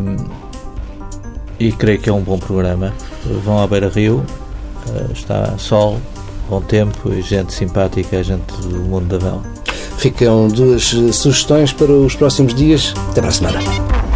e 1.59 1.71
creio 1.73 1.99
que 1.99 2.09
é 2.09 2.13
um 2.13 2.21
bom 2.21 2.37
programa. 2.37 2.93
Vão 3.43 3.61
à 3.61 3.67
Beira 3.67 3.89
Rio, 3.89 4.23
uh, 4.87 5.11
está 5.11 5.57
sol, 5.57 5.99
bom 6.49 6.61
tempo 6.61 7.11
e 7.11 7.21
gente 7.21 7.53
simpática, 7.53 8.23
gente 8.23 8.53
do 8.61 8.77
mundo 8.77 9.07
da 9.07 9.17
vela. 9.17 9.43
Ficam 9.97 10.47
duas 10.47 10.83
sugestões 11.11 11.73
para 11.73 11.91
os 11.91 12.15
próximos 12.15 12.53
dias. 12.53 12.93
Até 13.09 13.19
para 13.19 13.29
a 13.29 13.33
semana. 13.33 14.06